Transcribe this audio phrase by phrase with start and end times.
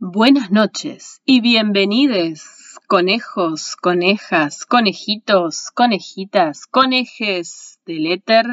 [0.00, 2.44] Buenas noches y bienvenidos,
[2.86, 8.46] conejos, conejas, conejitos, conejitas, conejes del éter,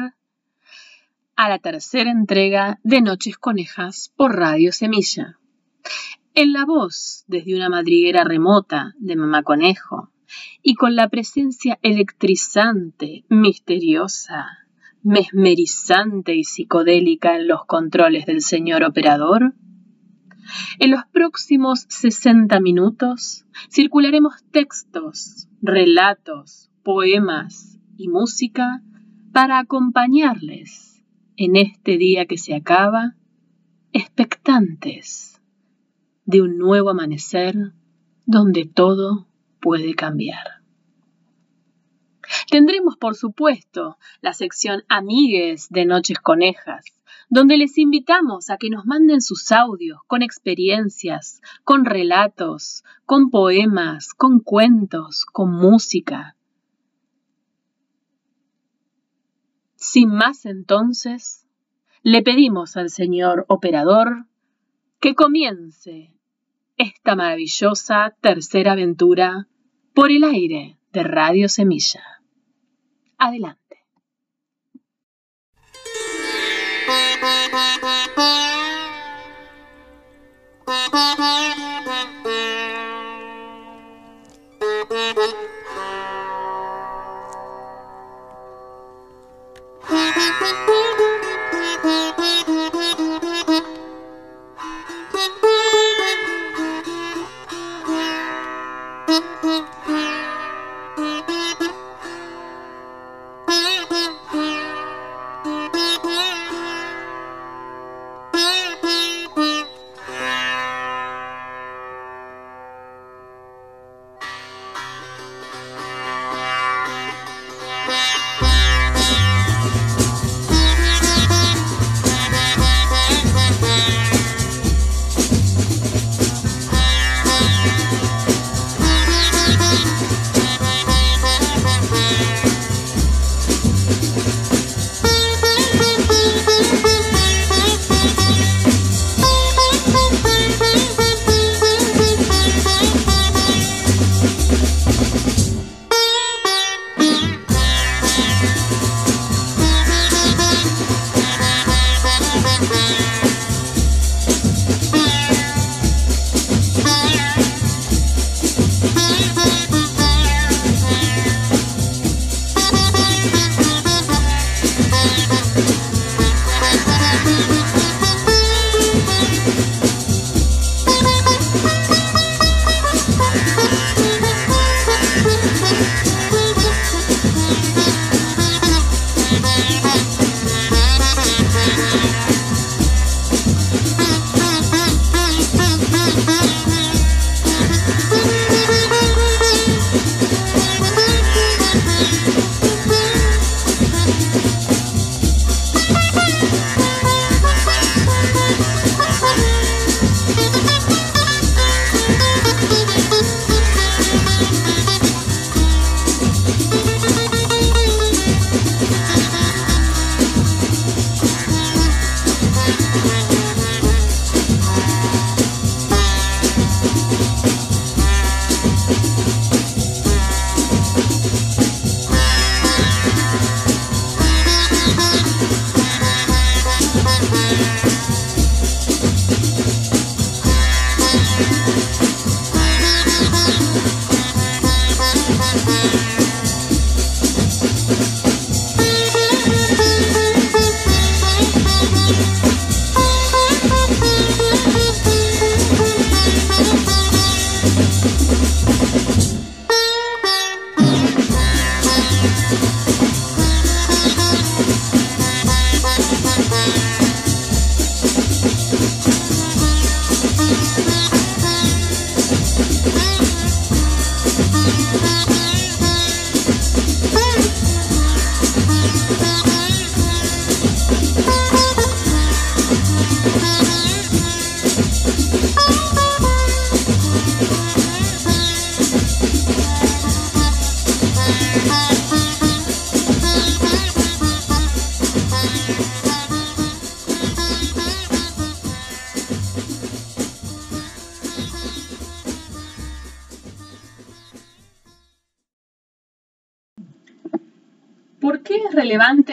[1.36, 5.38] a la tercera entrega de Noches Conejas por Radio Semilla.
[6.34, 10.10] En la voz, desde una madriguera remota de Mamá Conejo,
[10.64, 14.66] y con la presencia electrizante, misteriosa,
[15.04, 19.54] mesmerizante y psicodélica en los controles del señor operador,
[20.78, 28.82] en los próximos 60 minutos circularemos textos, relatos, poemas y música
[29.32, 31.04] para acompañarles
[31.36, 33.14] en este día que se acaba,
[33.92, 35.40] expectantes
[36.24, 37.72] de un nuevo amanecer
[38.24, 39.26] donde todo
[39.60, 40.62] puede cambiar.
[42.50, 46.84] Tendremos, por supuesto, la sección Amigues de Noches Conejas,
[47.28, 54.14] donde les invitamos a que nos manden sus audios con experiencias, con relatos, con poemas,
[54.14, 56.36] con cuentos, con música.
[59.74, 61.46] Sin más entonces,
[62.02, 64.26] le pedimos al señor operador
[65.00, 66.12] que comience
[66.76, 69.48] esta maravillosa tercera aventura
[69.94, 72.02] por el aire de Radio Semilla.
[73.18, 73.65] Adelante.
[78.16, 78.96] Música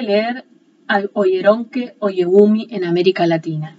[0.03, 0.45] leer
[0.88, 3.75] a Oyeronke Oyegumi en América Latina?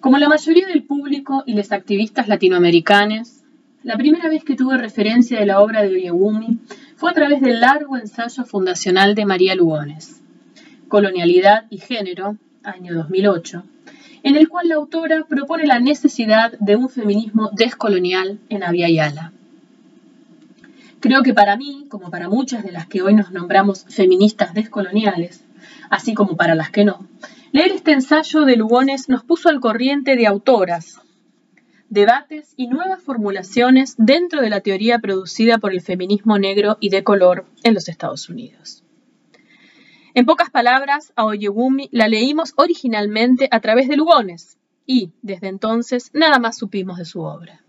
[0.00, 3.42] Como la mayoría del público y los activistas latinoamericanos,
[3.82, 6.58] la primera vez que tuve referencia de la obra de Oyegumi
[6.96, 10.22] fue a través del largo ensayo fundacional de María Lugones,
[10.88, 13.62] Colonialidad y Género, año 2008,
[14.22, 19.32] en el cual la autora propone la necesidad de un feminismo descolonial en Yala.
[21.06, 25.44] Creo que para mí, como para muchas de las que hoy nos nombramos feministas descoloniales,
[25.88, 27.06] así como para las que no,
[27.52, 31.00] leer este ensayo de Lugones nos puso al corriente de autoras,
[31.90, 37.04] debates y nuevas formulaciones dentro de la teoría producida por el feminismo negro y de
[37.04, 38.82] color en los Estados Unidos.
[40.12, 46.10] En pocas palabras, a Oyegumi la leímos originalmente a través de Lugones y, desde entonces,
[46.14, 47.62] nada más supimos de su obra.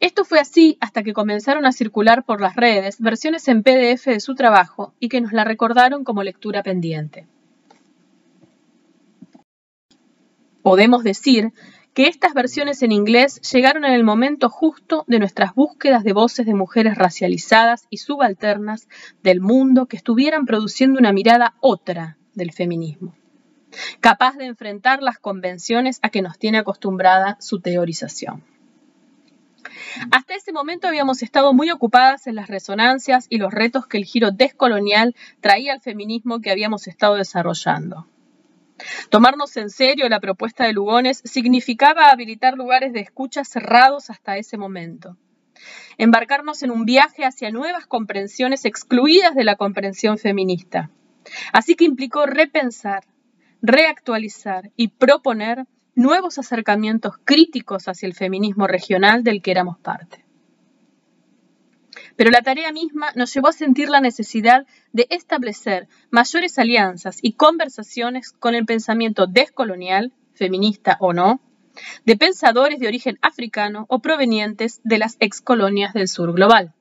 [0.00, 4.20] Esto fue así hasta que comenzaron a circular por las redes versiones en PDF de
[4.20, 7.26] su trabajo y que nos la recordaron como lectura pendiente.
[10.62, 11.52] Podemos decir
[11.92, 16.46] que estas versiones en inglés llegaron en el momento justo de nuestras búsquedas de voces
[16.46, 18.88] de mujeres racializadas y subalternas
[19.22, 23.14] del mundo que estuvieran produciendo una mirada otra del feminismo,
[24.00, 28.44] capaz de enfrentar las convenciones a que nos tiene acostumbrada su teorización.
[30.10, 34.04] Hasta ese momento habíamos estado muy ocupadas en las resonancias y los retos que el
[34.04, 38.06] giro descolonial traía al feminismo que habíamos estado desarrollando.
[39.10, 44.56] Tomarnos en serio la propuesta de Lugones significaba habilitar lugares de escucha cerrados hasta ese
[44.56, 45.16] momento.
[45.98, 50.90] Embarcarnos en un viaje hacia nuevas comprensiones excluidas de la comprensión feminista.
[51.52, 53.04] Así que implicó repensar,
[53.60, 55.66] reactualizar y proponer
[56.00, 60.24] nuevos acercamientos críticos hacia el feminismo regional del que éramos parte.
[62.16, 67.32] Pero la tarea misma nos llevó a sentir la necesidad de establecer mayores alianzas y
[67.32, 71.40] conversaciones con el pensamiento descolonial, feminista o no,
[72.04, 76.74] de pensadores de origen africano o provenientes de las excolonias del sur global.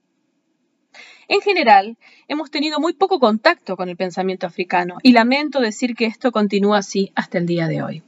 [1.28, 6.06] En general, hemos tenido muy poco contacto con el pensamiento africano y lamento decir que
[6.06, 8.04] esto continúa así hasta el día de hoy.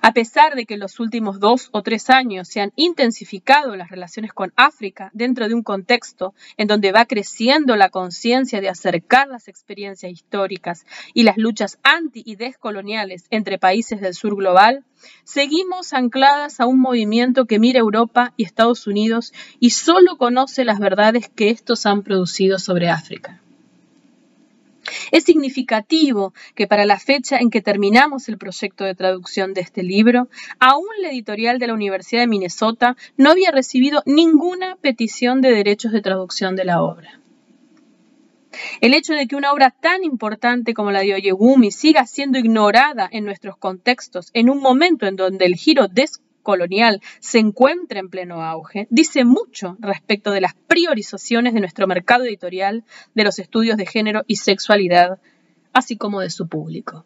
[0.00, 3.90] A pesar de que en los últimos dos o tres años se han intensificado las
[3.90, 9.28] relaciones con África dentro de un contexto en donde va creciendo la conciencia de acercar
[9.28, 10.84] las experiencias históricas
[11.14, 14.84] y las luchas anti y descoloniales entre países del sur global,
[15.24, 20.78] seguimos ancladas a un movimiento que mira Europa y Estados Unidos y solo conoce las
[20.78, 23.42] verdades que estos han producido sobre África.
[25.10, 29.82] Es significativo que para la fecha en que terminamos el proyecto de traducción de este
[29.82, 30.28] libro,
[30.58, 35.92] aún la editorial de la Universidad de Minnesota no había recibido ninguna petición de derechos
[35.92, 37.20] de traducción de la obra.
[38.80, 43.08] El hecho de que una obra tan importante como la de Oyegumi siga siendo ignorada
[43.10, 45.88] en nuestros contextos en un momento en donde el giro
[46.42, 52.24] colonial se encuentra en pleno auge, dice mucho respecto de las priorizaciones de nuestro mercado
[52.24, 52.84] editorial
[53.14, 55.18] de los estudios de género y sexualidad,
[55.72, 57.04] así como de su público.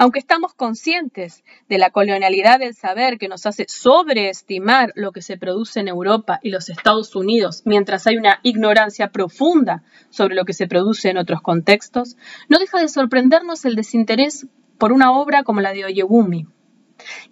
[0.00, 5.36] Aunque estamos conscientes de la colonialidad del saber que nos hace sobreestimar lo que se
[5.36, 10.52] produce en Europa y los Estados Unidos, mientras hay una ignorancia profunda sobre lo que
[10.52, 12.16] se produce en otros contextos,
[12.48, 14.46] no deja de sorprendernos el desinterés
[14.78, 16.46] por una obra como la de Oyegumi,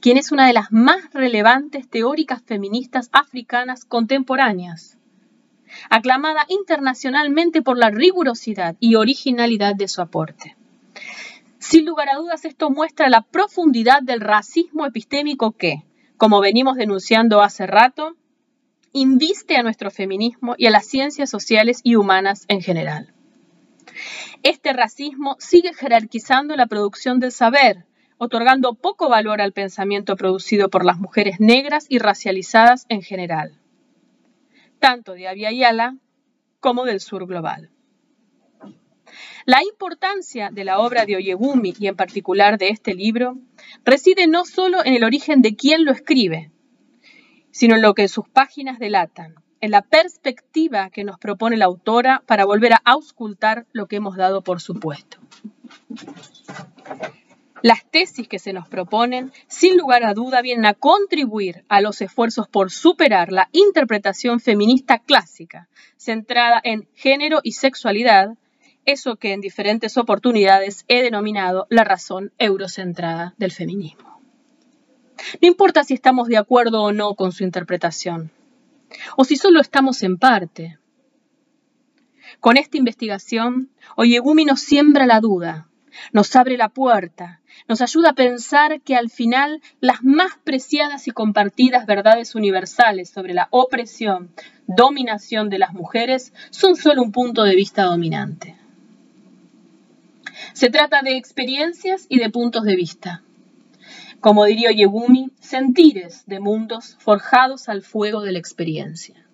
[0.00, 4.99] quien es una de las más relevantes teóricas feministas africanas contemporáneas,
[5.90, 10.56] aclamada internacionalmente por la rigurosidad y originalidad de su aporte.
[11.59, 15.85] Sin lugar a dudas, esto muestra la profundidad del racismo epistémico que,
[16.16, 18.16] como venimos denunciando hace rato,
[18.92, 23.12] inviste a nuestro feminismo y a las ciencias sociales y humanas en general.
[24.42, 27.85] Este racismo sigue jerarquizando la producción del saber,
[28.18, 33.58] otorgando poco valor al pensamiento producido por las mujeres negras y racializadas en general,
[34.78, 35.23] tanto de
[35.56, 35.96] Yala
[36.61, 37.70] como del sur global.
[39.44, 43.38] La importancia de la obra de Oyegumi y en particular de este libro
[43.85, 46.50] reside no solo en el origen de quien lo escribe,
[47.52, 52.23] sino en lo que sus páginas delatan, en la perspectiva que nos propone la autora
[52.26, 55.18] para volver a auscultar lo que hemos dado por supuesto.
[57.66, 62.00] Las tesis que se nos proponen, sin lugar a duda, vienen a contribuir a los
[62.00, 68.37] esfuerzos por superar la interpretación feminista clásica, centrada en género y sexualidad,
[68.85, 74.20] eso que en diferentes oportunidades he denominado la razón eurocentrada del feminismo.
[75.42, 78.30] No importa si estamos de acuerdo o no con su interpretación,
[79.16, 80.78] o si solo estamos en parte,
[82.38, 85.68] Con esta investigación, Oyegumi nos siembra la duda,
[86.12, 91.10] nos abre la puerta, nos ayuda a pensar que al final las más preciadas y
[91.10, 94.30] compartidas verdades universales sobre la opresión,
[94.66, 98.56] dominación de las mujeres son solo un punto de vista dominante.
[100.52, 103.22] Se trata de experiencias y de puntos de vista.
[104.20, 109.25] Como diría Oyegumi, sentires de mundos forjados al fuego de la experiencia.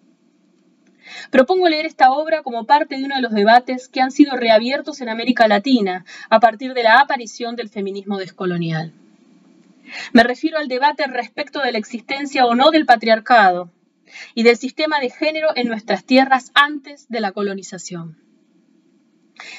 [1.31, 5.01] Propongo leer esta obra como parte de uno de los debates que han sido reabiertos
[5.01, 8.93] en América Latina a partir de la aparición del feminismo descolonial.
[10.13, 13.71] Me refiero al debate respecto de la existencia o no del patriarcado
[14.35, 18.19] y del sistema de género en nuestras tierras antes de la colonización.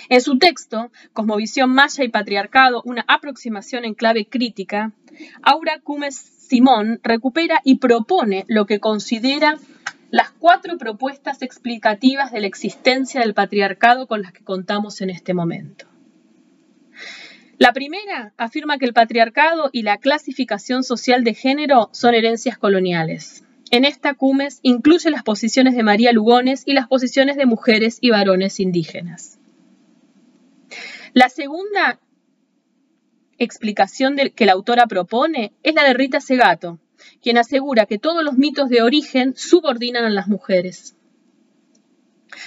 [0.09, 4.91] En su texto, Cosmovisión Maya y Patriarcado, una aproximación en clave crítica,
[5.41, 9.57] Aura Cumes Simón recupera y propone lo que considera
[10.13, 15.33] las cuatro propuestas explicativas de la existencia del patriarcado con las que contamos en este
[15.33, 15.87] momento.
[17.57, 23.43] La primera afirma que el patriarcado y la clasificación social de género son herencias coloniales.
[23.71, 28.11] En esta Cumes incluye las posiciones de María Lugones y las posiciones de mujeres y
[28.11, 29.39] varones indígenas.
[31.13, 31.99] La segunda
[33.39, 36.77] explicación que la autora propone es la de Rita Segato,
[37.21, 40.95] quien asegura que todos los mitos de origen subordinan a las mujeres.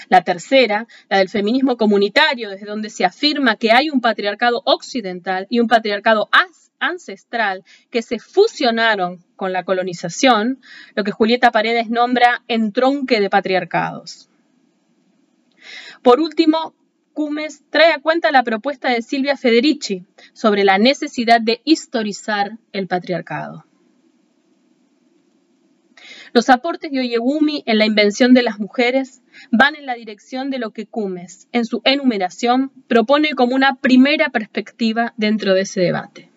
[0.08, 5.46] La tercera, la del feminismo comunitario, desde donde se afirma que hay un patriarcado occidental
[5.48, 6.28] y un patriarcado
[6.78, 10.60] ancestral que se fusionaron con la colonización,
[10.94, 14.28] lo que Julieta Paredes nombra entronque de patriarcados.
[16.02, 16.74] Por último,
[17.12, 22.86] Cumes trae a cuenta la propuesta de Silvia Federici sobre la necesidad de historizar el
[22.88, 23.65] patriarcado.
[26.36, 30.58] Los aportes de Oyegumi en la invención de las mujeres van en la dirección de
[30.58, 36.28] lo que Cumes, en su enumeración, propone como una primera perspectiva dentro de ese debate.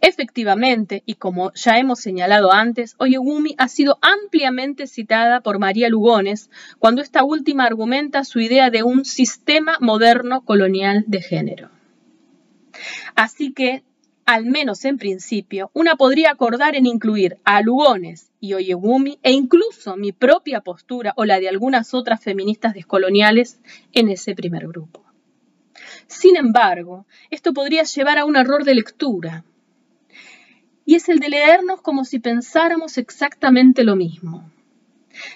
[0.00, 6.50] Efectivamente, y como ya hemos señalado antes, Oyegumi ha sido ampliamente citada por María Lugones
[6.80, 11.70] cuando esta última argumenta su idea de un sistema moderno colonial de género.
[13.14, 13.84] Así que
[14.24, 19.96] al menos en principio, una podría acordar en incluir a Lugones y Oyegumi e incluso
[19.96, 23.60] mi propia postura o la de algunas otras feministas descoloniales
[23.92, 25.04] en ese primer grupo.
[26.06, 29.44] Sin embargo, esto podría llevar a un error de lectura,
[30.84, 34.50] y es el de leernos como si pensáramos exactamente lo mismo,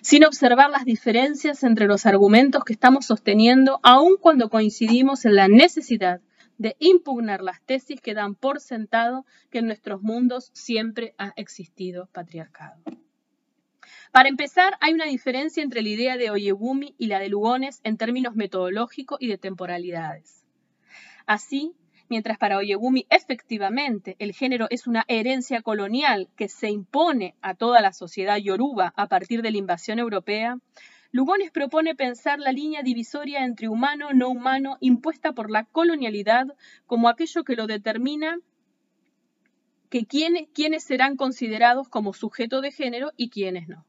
[0.03, 5.49] sin observar las diferencias entre los argumentos que estamos sosteniendo, aun cuando coincidimos en la
[5.49, 6.21] necesidad
[6.59, 12.09] de impugnar las tesis que dan por sentado que en nuestros mundos siempre ha existido
[12.13, 12.83] patriarcado.
[14.13, 17.97] Para empezar, hay una diferencia entre la idea de Oyebumi y la de Lugones en
[17.97, 20.45] términos metodológicos y de temporalidades.
[21.27, 21.75] Así,
[22.09, 27.81] mientras para Oyebumi efectivamente el género es una herencia colonial que se impone a toda
[27.81, 30.59] la sociedad yoruba a partir de la invasión europea,
[31.13, 36.47] Lugones propone pensar la línea divisoria entre humano no humano impuesta por la colonialidad
[36.87, 38.39] como aquello que lo determina
[39.89, 43.87] que quiénes, serán considerados como sujeto de género y quiénes no.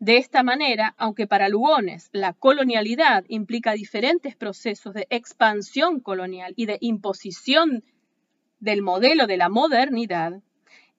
[0.00, 6.66] De esta manera, aunque para Lugones la colonialidad implica diferentes procesos de expansión colonial y
[6.66, 7.84] de imposición
[8.58, 10.42] del modelo de la modernidad,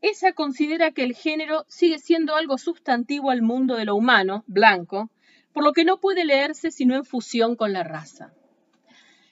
[0.03, 5.09] ella considera que el género sigue siendo algo sustantivo al mundo de lo humano, blanco,
[5.53, 8.33] por lo que no puede leerse sino en fusión con la raza.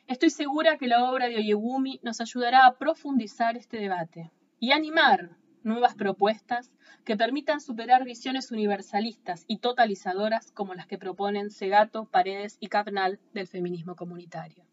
[0.07, 5.31] Estoy segura que la obra de Oyegumi nos ayudará a profundizar este debate y animar
[5.63, 6.71] nuevas propuestas
[7.03, 13.19] que permitan superar visiones universalistas y totalizadoras como las que proponen Segato, Paredes y Capnal
[13.33, 14.70] del feminismo comunitario.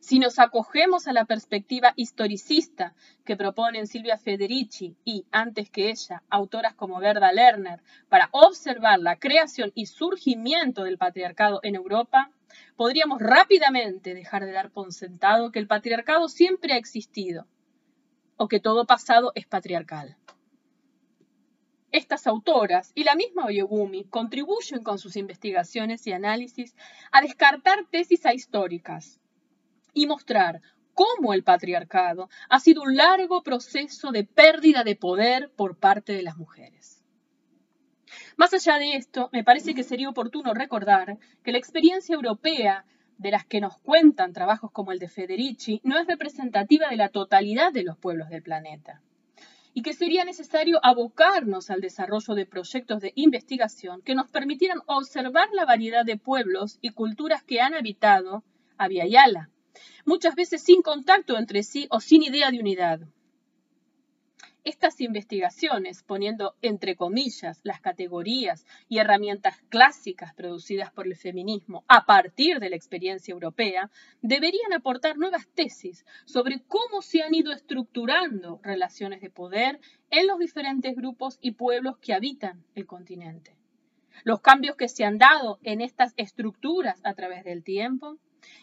[0.00, 6.22] Si nos acogemos a la perspectiva historicista que proponen Silvia Federici y, antes que ella,
[6.30, 12.30] autoras como Gerda Lerner, para observar la creación y surgimiento del patriarcado en Europa,
[12.76, 17.46] podríamos rápidamente dejar de dar por sentado que el patriarcado siempre ha existido
[18.36, 20.16] o que todo pasado es patriarcal.
[21.90, 26.76] Estas autoras y la misma Oyegumi contribuyen con sus investigaciones y análisis
[27.10, 29.20] a descartar tesis ahistóricas,
[29.94, 30.60] y mostrar
[30.94, 36.22] cómo el patriarcado ha sido un largo proceso de pérdida de poder por parte de
[36.22, 37.04] las mujeres.
[38.36, 42.84] Más allá de esto, me parece que sería oportuno recordar que la experiencia europea
[43.18, 47.08] de las que nos cuentan trabajos como el de Federici no es representativa de la
[47.08, 49.02] totalidad de los pueblos del planeta.
[49.74, 55.48] y que sería necesario abocarnos al desarrollo de proyectos de investigación que nos permitieran observar
[55.52, 58.42] la variedad de pueblos y culturas que han habitado
[58.78, 59.50] Yala,
[60.04, 63.00] muchas veces sin contacto entre sí o sin idea de unidad.
[64.68, 72.04] Estas investigaciones, poniendo entre comillas las categorías y herramientas clásicas producidas por el feminismo a
[72.04, 78.60] partir de la experiencia europea, deberían aportar nuevas tesis sobre cómo se han ido estructurando
[78.62, 79.80] relaciones de poder
[80.10, 83.56] en los diferentes grupos y pueblos que habitan el continente.
[84.22, 88.18] Los cambios que se han dado en estas estructuras a través del tiempo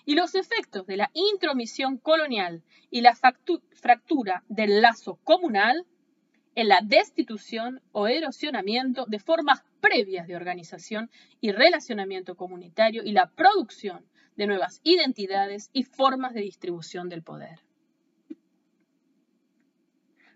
[0.06, 5.86] y los efectos de la intromisión colonial y la fractura del lazo comunal
[6.56, 13.30] en la destitución o erosionamiento de formas previas de organización y relacionamiento comunitario y la
[13.30, 14.06] producción
[14.36, 17.60] de nuevas identidades y formas de distribución del poder.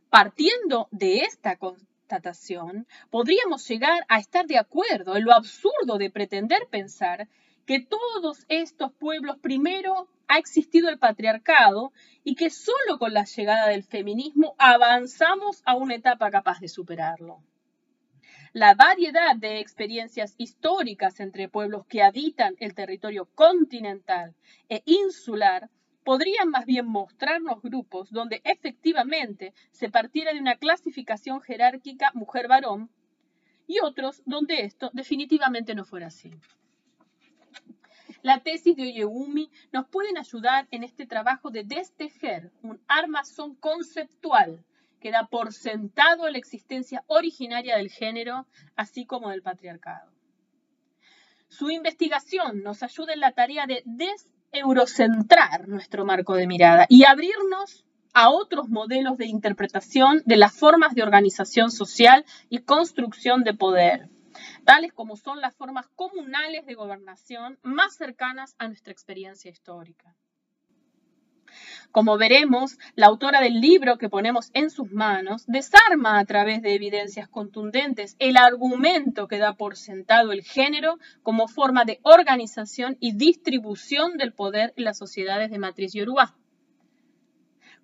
[0.10, 6.68] Partiendo de esta constatación, podríamos llegar a estar de acuerdo en lo absurdo de pretender
[6.70, 7.30] pensar
[7.70, 13.68] que todos estos pueblos primero ha existido el patriarcado y que solo con la llegada
[13.68, 17.44] del feminismo avanzamos a una etapa capaz de superarlo.
[18.54, 24.34] La variedad de experiencias históricas entre pueblos que habitan el territorio continental
[24.68, 25.70] e insular
[26.04, 32.90] podrían más bien mostrarnos grupos donde efectivamente se partiera de una clasificación jerárquica mujer-varón
[33.68, 36.32] y otros donde esto definitivamente no fuera así.
[38.22, 44.66] La tesis de Oyegumi nos pueden ayudar en este trabajo de destejer un armazón conceptual
[45.00, 48.46] que da por sentado la existencia originaria del género,
[48.76, 50.12] así como del patriarcado.
[51.48, 57.86] Su investigación nos ayuda en la tarea de deseurocentrar nuestro marco de mirada y abrirnos
[58.14, 64.10] a otros modelos de interpretación de las formas de organización social y construcción de poder
[64.66, 70.16] tales como son las formas comunales de gobernación más cercanas a nuestra experiencia histórica.
[71.92, 76.76] Como veremos, la autora del libro que ponemos en sus manos desarma a través de
[76.76, 83.14] evidencias contundentes el argumento que da por sentado el género como forma de organización y
[83.14, 86.36] distribución del poder en las sociedades de matriz yoruba.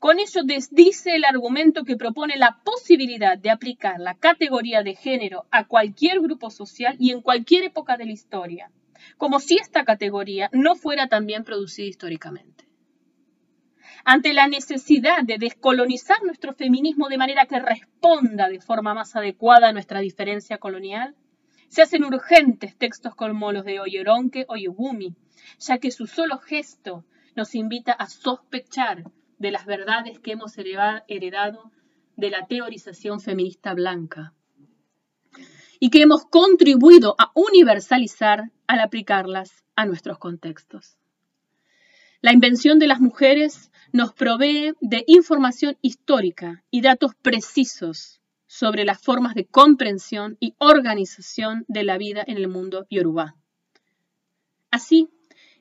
[0.05, 5.47] Con ello desdice el argumento que propone la posibilidad de aplicar la categoría de género
[5.49, 8.69] a cualquier grupo social y en cualquier época de la historia,
[9.17, 12.67] como si esta categoría no fuera también producida históricamente.
[14.03, 19.69] Ante la necesidad de descolonizar nuestro feminismo de manera que responda de forma más adecuada
[19.69, 21.15] a nuestra diferencia colonial,
[21.67, 25.15] se hacen urgentes textos como los de Oyeronke o Yugumi,
[25.57, 27.03] ya que su solo gesto
[27.35, 29.03] nos invita a sospechar
[29.37, 31.71] de las verdades que hemos heredado
[32.15, 34.33] de la teorización feminista blanca
[35.79, 40.97] y que hemos contribuido a universalizar al aplicarlas a nuestros contextos.
[42.21, 49.01] La invención de las mujeres nos provee de información histórica y datos precisos sobre las
[49.01, 53.35] formas de comprensión y organización de la vida en el mundo yoruba.
[54.71, 55.09] Así,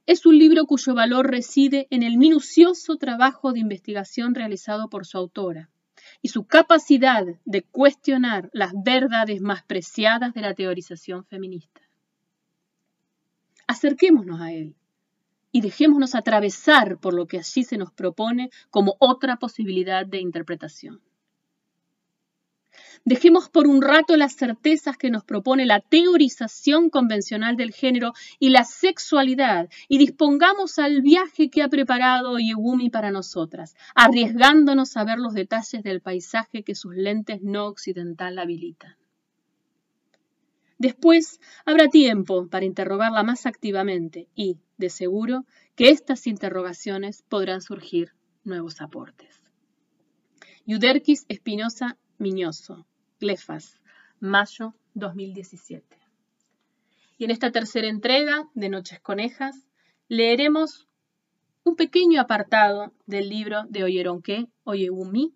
[0.07, 5.17] es un libro cuyo valor reside en el minucioso trabajo de investigación realizado por su
[5.17, 5.71] autora
[6.21, 11.81] y su capacidad de cuestionar las verdades más preciadas de la teorización feminista.
[13.67, 14.75] Acerquémonos a él
[15.53, 21.01] y dejémonos atravesar por lo que allí se nos propone como otra posibilidad de interpretación.
[23.07, 28.49] Dejemos por un rato las certezas que nos propone la teorización convencional del género y
[28.49, 35.19] la sexualidad y dispongamos al viaje que ha preparado Yegumi para nosotras, arriesgándonos a ver
[35.19, 38.97] los detalles del paisaje que sus lentes no occidental habilitan.
[40.79, 45.45] Después habrá tiempo para interrogarla más activamente y, de seguro,
[45.77, 48.13] que estas interrogaciones podrán surgir
[48.45, 49.43] nuevos aportes.
[50.65, 52.87] Yuderquis Espinosa Miñoso,
[53.25, 53.81] Glefas,
[54.21, 55.97] mayo 2017.
[57.17, 59.57] Y en esta tercera entrega de Noches Conejas
[60.09, 60.87] leeremos
[61.63, 65.33] un pequeño apartado del libro de Oyeronke Oyewumi,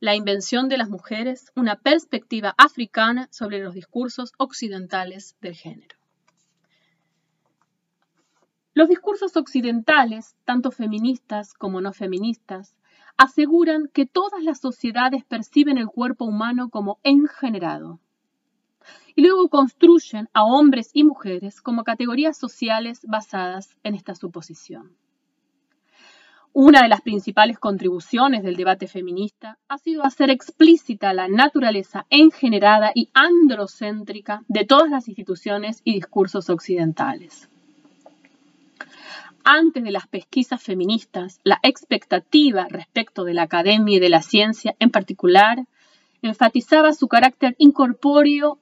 [0.00, 5.96] La invención de las mujeres, una perspectiva africana sobre los discursos occidentales del género.
[8.74, 12.74] Los discursos occidentales, tanto feministas como no feministas,
[13.20, 18.00] aseguran que todas las sociedades perciben el cuerpo humano como engenerado.
[19.14, 24.96] Y luego construyen a hombres y mujeres como categorías sociales basadas en esta suposición.
[26.54, 32.90] Una de las principales contribuciones del debate feminista ha sido hacer explícita la naturaleza engenerada
[32.94, 37.50] y androcéntrica de todas las instituciones y discursos occidentales.
[39.44, 44.76] Antes de las pesquisas feministas, la expectativa respecto de la academia y de la ciencia
[44.78, 45.64] en particular
[46.22, 48.58] enfatizaba su carácter incorpóreo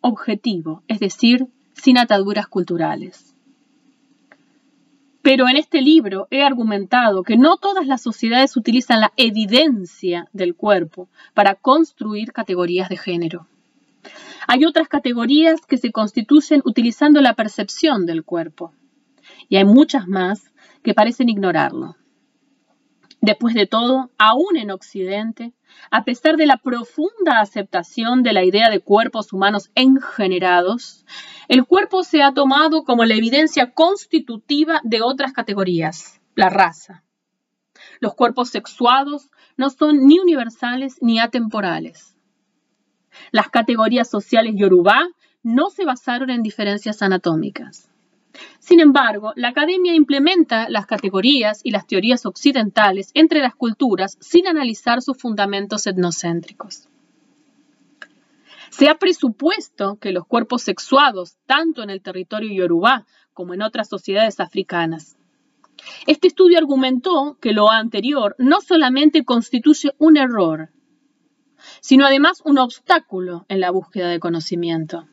[0.00, 3.34] objetivo, es decir, sin ataduras culturales.
[5.22, 10.54] Pero en este libro he argumentado que no todas las sociedades utilizan la evidencia del
[10.54, 13.46] cuerpo para construir categorías de género.
[14.46, 18.72] Hay otras categorías que se constituyen utilizando la percepción del cuerpo.
[19.48, 20.52] Y hay muchas más
[20.82, 21.96] que parecen ignorarlo.
[23.20, 25.54] Después de todo, aún en Occidente,
[25.90, 31.06] a pesar de la profunda aceptación de la idea de cuerpos humanos engenerados,
[31.48, 37.02] el cuerpo se ha tomado como la evidencia constitutiva de otras categorías, la raza.
[37.98, 42.18] Los cuerpos sexuados no son ni universales ni atemporales.
[43.30, 45.08] Las categorías sociales yorubá
[45.42, 47.88] no se basaron en diferencias anatómicas.
[48.58, 54.46] Sin embargo, la academia implementa las categorías y las teorías occidentales entre las culturas sin
[54.46, 56.88] analizar sus fundamentos etnocéntricos.
[58.70, 63.88] Se ha presupuesto que los cuerpos sexuados, tanto en el territorio yorubá como en otras
[63.88, 65.16] sociedades africanas.
[66.06, 70.70] Este estudio argumentó que lo anterior no solamente constituye un error,
[71.80, 75.06] sino además un obstáculo en la búsqueda de conocimiento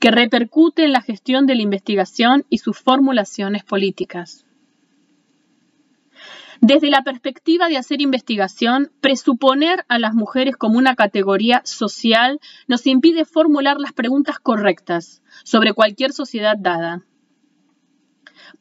[0.00, 4.46] que repercute en la gestión de la investigación y sus formulaciones políticas.
[6.60, 12.86] Desde la perspectiva de hacer investigación, presuponer a las mujeres como una categoría social nos
[12.86, 17.02] impide formular las preguntas correctas sobre cualquier sociedad dada,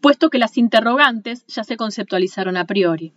[0.01, 3.13] puesto que las interrogantes ya se conceptualizaron a priori.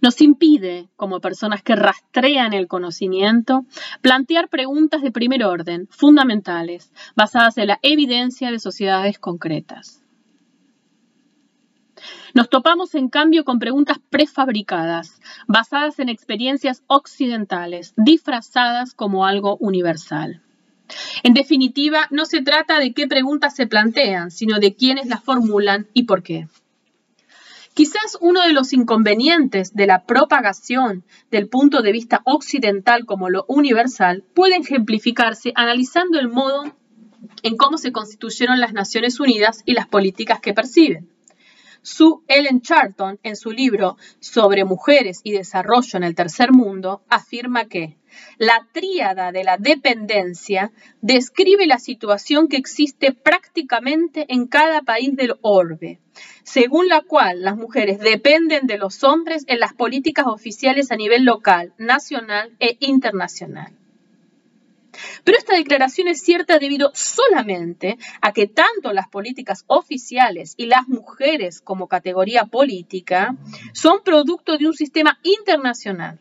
[0.00, 3.64] Nos impide, como personas que rastrean el conocimiento,
[4.00, 10.04] plantear preguntas de primer orden, fundamentales, basadas en la evidencia de sociedades concretas.
[12.34, 20.42] Nos topamos, en cambio, con preguntas prefabricadas, basadas en experiencias occidentales, disfrazadas como algo universal.
[21.22, 25.88] En definitiva, no se trata de qué preguntas se plantean, sino de quiénes las formulan
[25.94, 26.48] y por qué.
[27.74, 33.44] Quizás uno de los inconvenientes de la propagación del punto de vista occidental como lo
[33.48, 36.72] universal puede ejemplificarse analizando el modo
[37.42, 41.10] en cómo se constituyeron las Naciones Unidas y las políticas que perciben.
[41.82, 47.64] Sue Ellen Charlton, en su libro sobre mujeres y desarrollo en el tercer mundo, afirma
[47.64, 47.98] que
[48.38, 55.34] la tríada de la dependencia describe la situación que existe prácticamente en cada país del
[55.42, 56.00] orbe,
[56.42, 61.24] según la cual las mujeres dependen de los hombres en las políticas oficiales a nivel
[61.24, 63.72] local, nacional e internacional.
[65.24, 70.88] Pero esta declaración es cierta debido solamente a que tanto las políticas oficiales y las
[70.88, 73.36] mujeres como categoría política
[73.72, 76.20] son producto de un sistema internacional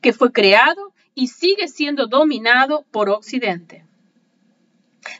[0.00, 3.84] que fue creado y sigue siendo dominado por Occidente.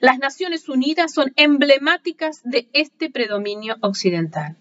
[0.01, 4.57] Las Naciones Unidas son emblemáticas de este predominio occidental.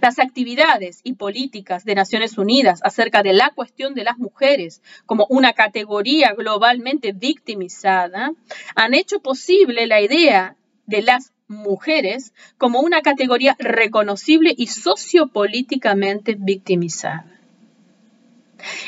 [0.00, 5.26] Las actividades y políticas de Naciones Unidas acerca de la cuestión de las mujeres como
[5.30, 8.32] una categoría globalmente victimizada
[8.74, 17.41] han hecho posible la idea de las mujeres como una categoría reconocible y sociopolíticamente victimizada.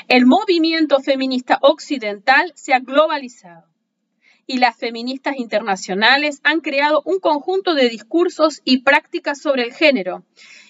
[0.09, 3.67] El movimiento feminista occidental se ha globalizado
[4.47, 10.25] y las feministas internacionales han creado un conjunto de discursos y prácticas sobre el género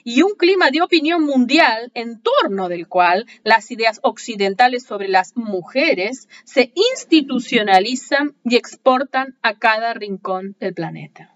[0.04, 5.36] y un clima de opinión mundial en torno del cual las ideas occidentales sobre las
[5.36, 11.33] mujeres se institucionalizan y exportan a cada rincón del planeta.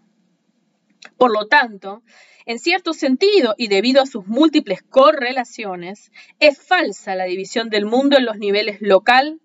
[1.16, 2.02] Por lo tanto,
[2.46, 8.16] en cierto sentido, y debido a sus múltiples correlaciones, es falsa la división del mundo
[8.16, 9.40] en los niveles local,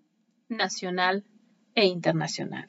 [0.48, 1.26] nacional
[1.76, 2.68] e internacional.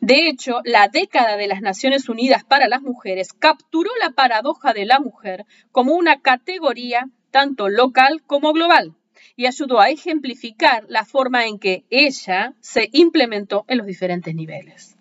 [0.00, 4.84] De hecho, la década de las Naciones Unidas para las Mujeres capturó la paradoja de
[4.84, 8.94] la mujer como una categoría tanto local como global
[9.36, 14.93] y ayudó a ejemplificar la forma en que ella se implementó en los diferentes niveles.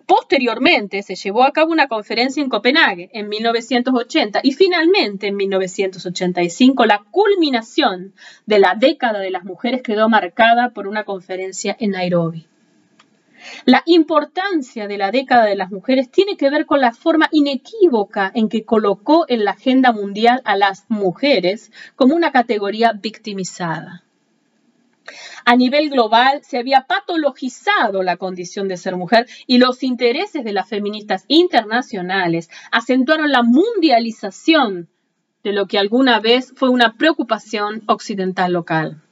[0.06, 6.86] Posteriormente se llevó a cabo una conferencia en Copenhague en 1980 y finalmente en 1985
[6.86, 8.14] la culminación
[8.46, 12.46] de la década de las mujeres quedó marcada por una conferencia en Nairobi.
[13.64, 18.30] La importancia de la década de las mujeres tiene que ver con la forma inequívoca
[18.34, 24.04] en que colocó en la agenda mundial a las mujeres como una categoría victimizada.
[25.44, 30.52] A nivel global se había patologizado la condición de ser mujer y los intereses de
[30.52, 34.88] las feministas internacionales acentuaron la mundialización
[35.42, 39.02] de lo que alguna vez fue una preocupación occidental local.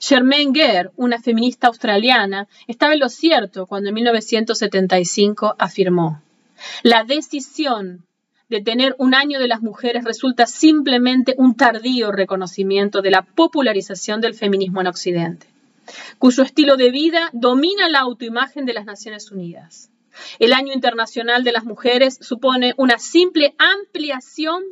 [0.00, 6.22] Germaine Gere, una feminista australiana, estaba en lo cierto cuando en 1975 afirmó,
[6.82, 8.06] la decisión
[8.50, 14.20] de tener un año de las mujeres resulta simplemente un tardío reconocimiento de la popularización
[14.20, 15.46] del feminismo en Occidente,
[16.18, 19.90] cuyo estilo de vida domina la autoimagen de las Naciones Unidas.
[20.40, 24.64] El Año Internacional de las Mujeres supone una simple ampliación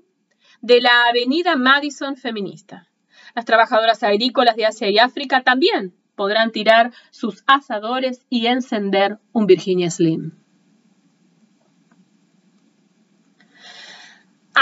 [0.60, 2.88] de la Avenida Madison feminista.
[3.36, 9.46] Las trabajadoras agrícolas de Asia y África también podrán tirar sus asadores y encender un
[9.46, 10.32] Virginia Slim.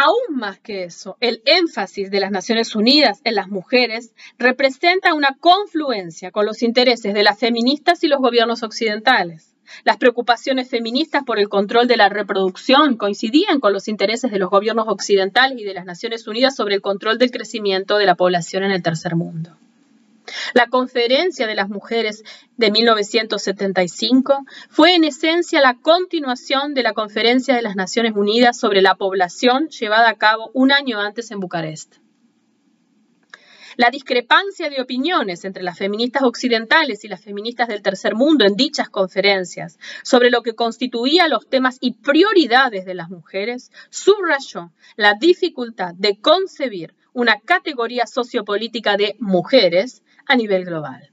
[0.06, 5.36] Aún más que eso, el énfasis de las Naciones Unidas en las mujeres representa una
[5.40, 9.56] confluencia con los intereses de las feministas y los gobiernos occidentales.
[9.82, 14.48] Las preocupaciones feministas por el control de la reproducción coincidían con los intereses de los
[14.48, 18.62] gobiernos occidentales y de las Naciones Unidas sobre el control del crecimiento de la población
[18.62, 19.56] en el tercer mundo.
[20.54, 22.22] La Conferencia de las Mujeres
[22.56, 28.82] de 1975 fue en esencia la continuación de la Conferencia de las Naciones Unidas sobre
[28.82, 31.96] la Población llevada a cabo un año antes en Bucarest.
[33.76, 38.56] La discrepancia de opiniones entre las feministas occidentales y las feministas del tercer mundo en
[38.56, 45.12] dichas conferencias sobre lo que constituía los temas y prioridades de las mujeres subrayó la
[45.20, 51.12] dificultad de concebir una categoría sociopolítica de mujeres a nivel global.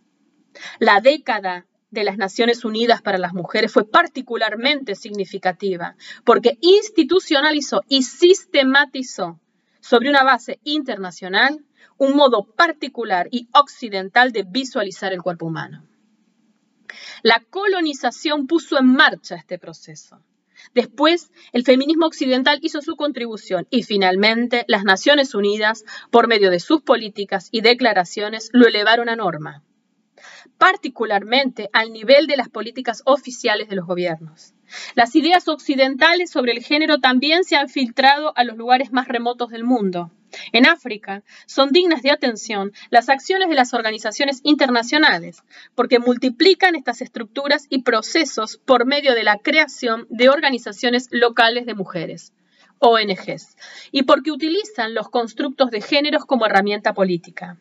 [0.79, 8.03] La década de las Naciones Unidas para las Mujeres fue particularmente significativa porque institucionalizó y
[8.03, 9.39] sistematizó
[9.79, 11.63] sobre una base internacional
[11.97, 15.85] un modo particular y occidental de visualizar el cuerpo humano.
[17.21, 20.19] La colonización puso en marcha este proceso.
[20.73, 26.59] Después, el feminismo occidental hizo su contribución y finalmente las Naciones Unidas, por medio de
[26.59, 29.63] sus políticas y declaraciones, lo elevaron a norma,
[30.57, 34.53] particularmente al nivel de las políticas oficiales de los gobiernos.
[34.95, 39.49] Las ideas occidentales sobre el género también se han filtrado a los lugares más remotos
[39.49, 40.11] del mundo.
[40.51, 45.43] En África son dignas de atención las acciones de las organizaciones internacionales,
[45.75, 51.75] porque multiplican estas estructuras y procesos por medio de la creación de organizaciones locales de
[51.75, 52.33] mujeres,
[52.79, 53.55] ONGs,
[53.91, 57.57] y porque utilizan los constructos de géneros como herramienta política.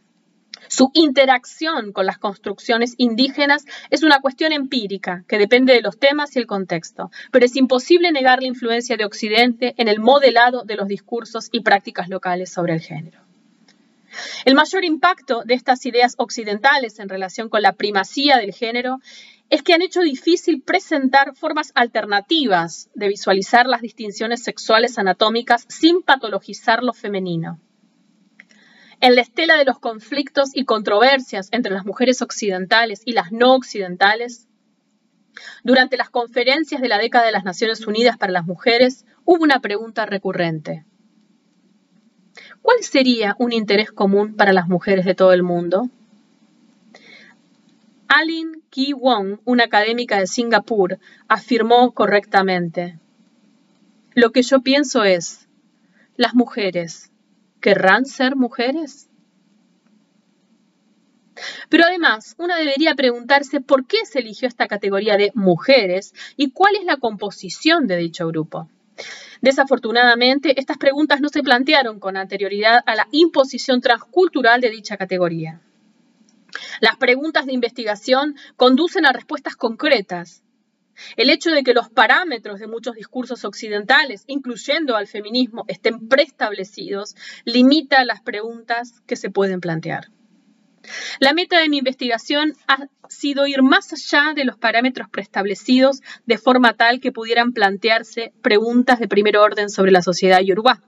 [0.69, 6.35] Su interacción con las construcciones indígenas es una cuestión empírica que depende de los temas
[6.35, 10.77] y el contexto, pero es imposible negar la influencia de Occidente en el modelado de
[10.77, 13.21] los discursos y prácticas locales sobre el género.
[14.45, 18.99] El mayor impacto de estas ideas occidentales en relación con la primacía del género
[19.51, 26.03] es que han hecho difícil presentar formas alternativas de visualizar las distinciones sexuales anatómicas sin
[26.03, 27.59] patologizar lo femenino.
[29.03, 33.57] En la estela de los conflictos y controversias entre las mujeres occidentales y las no
[33.57, 34.47] occidentales,
[35.65, 39.59] durante las conferencias de la década de las Naciones Unidas para las Mujeres hubo una
[39.59, 40.85] pregunta recurrente.
[42.62, 45.91] ¿Cuál sería un interés común para las mujeres de todo el mundo?
[48.07, 53.01] Alin Ki Wong, una académica de Singapur, afirmó correctamente,
[54.15, 55.49] lo que yo pienso es,
[56.15, 57.12] las mujeres,
[57.62, 59.09] ¿Querrán ser mujeres?
[61.68, 66.75] Pero además, una debería preguntarse por qué se eligió esta categoría de mujeres y cuál
[66.75, 68.68] es la composición de dicho grupo.
[69.40, 75.61] Desafortunadamente, estas preguntas no se plantearon con anterioridad a la imposición transcultural de dicha categoría.
[76.81, 80.42] Las preguntas de investigación conducen a respuestas concretas,
[81.17, 87.15] el hecho de que los parámetros de muchos discursos occidentales, incluyendo al feminismo, estén preestablecidos,
[87.45, 90.09] limita las preguntas que se pueden plantear.
[91.21, 96.38] La meta de mi investigación ha sido ir más allá de los parámetros preestablecidos de
[96.38, 100.81] forma tal que pudieran plantearse preguntas de primer orden sobre la sociedad yoruba.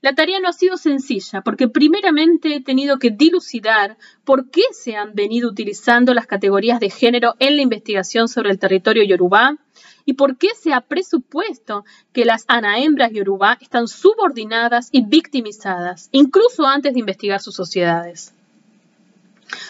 [0.00, 4.96] La tarea no ha sido sencilla porque primeramente he tenido que dilucidar por qué se
[4.96, 9.56] han venido utilizando las categorías de género en la investigación sobre el territorio yorubá
[10.04, 16.66] y por qué se ha presupuesto que las anaembras yorubá están subordinadas y victimizadas, incluso
[16.66, 18.32] antes de investigar sus sociedades.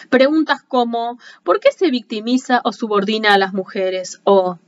[0.09, 4.21] Preguntas como ¿por qué se victimiza o subordina a las mujeres?
[4.23, 4.59] o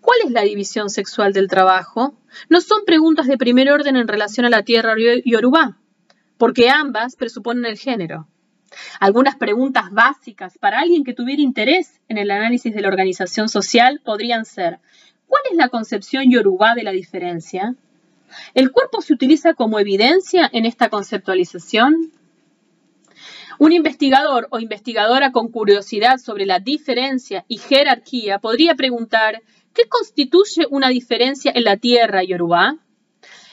[0.00, 2.14] ¿Cuál es la división sexual del trabajo?
[2.48, 5.78] No son preguntas de primer orden en relación a la tierra yorubá,
[6.38, 8.26] porque ambas presuponen el género.
[9.00, 14.00] Algunas preguntas básicas para alguien que tuviera interés en el análisis de la organización social
[14.04, 14.78] podrían ser,
[15.26, 17.74] ¿cuál es la concepción yorubá de la diferencia?
[18.54, 22.12] ¿El cuerpo se utiliza como evidencia en esta conceptualización?
[23.58, 29.42] Un investigador o investigadora con curiosidad sobre la diferencia y jerarquía podría preguntar,
[29.74, 32.76] ¿Qué constituye una diferencia en la tierra yorubá?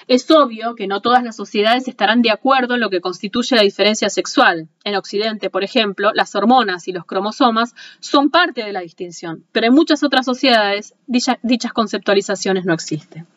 [0.07, 3.63] Es obvio que no todas las sociedades estarán de acuerdo en lo que constituye la
[3.63, 4.69] diferencia sexual.
[4.85, 9.67] En Occidente, por ejemplo, las hormonas y los cromosomas son parte de la distinción, pero
[9.67, 13.27] en muchas otras sociedades dichas conceptualizaciones no existen.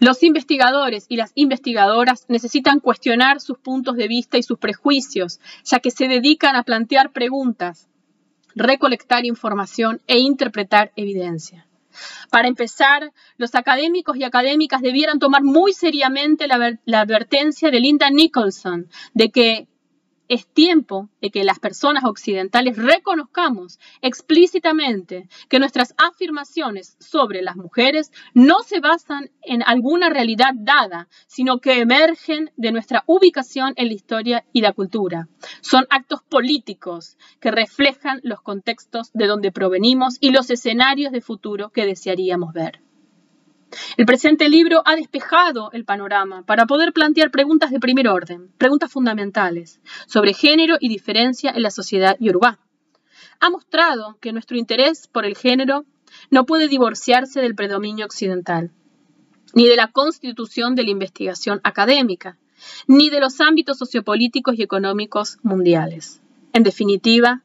[0.00, 5.78] Los investigadores y las investigadoras necesitan cuestionar sus puntos de vista y sus prejuicios, ya
[5.78, 7.89] que se dedican a plantear preguntas
[8.54, 11.66] recolectar información e interpretar evidencia.
[12.30, 18.10] Para empezar, los académicos y académicas debieran tomar muy seriamente la, la advertencia de Linda
[18.10, 19.66] Nicholson de que
[20.30, 28.12] es tiempo de que las personas occidentales reconozcamos explícitamente que nuestras afirmaciones sobre las mujeres
[28.32, 33.94] no se basan en alguna realidad dada, sino que emergen de nuestra ubicación en la
[33.94, 35.28] historia y la cultura.
[35.62, 41.70] Son actos políticos que reflejan los contextos de donde provenimos y los escenarios de futuro
[41.70, 42.89] que desearíamos ver.
[43.96, 48.90] El presente libro ha despejado el panorama para poder plantear preguntas de primer orden, preguntas
[48.90, 52.58] fundamentales, sobre género y diferencia en la sociedad yorubá.
[53.38, 55.84] Ha mostrado que nuestro interés por el género
[56.30, 58.72] no puede divorciarse del predominio occidental,
[59.54, 62.38] ni de la constitución de la investigación académica,
[62.86, 66.20] ni de los ámbitos sociopolíticos y económicos mundiales.
[66.52, 67.42] En definitiva,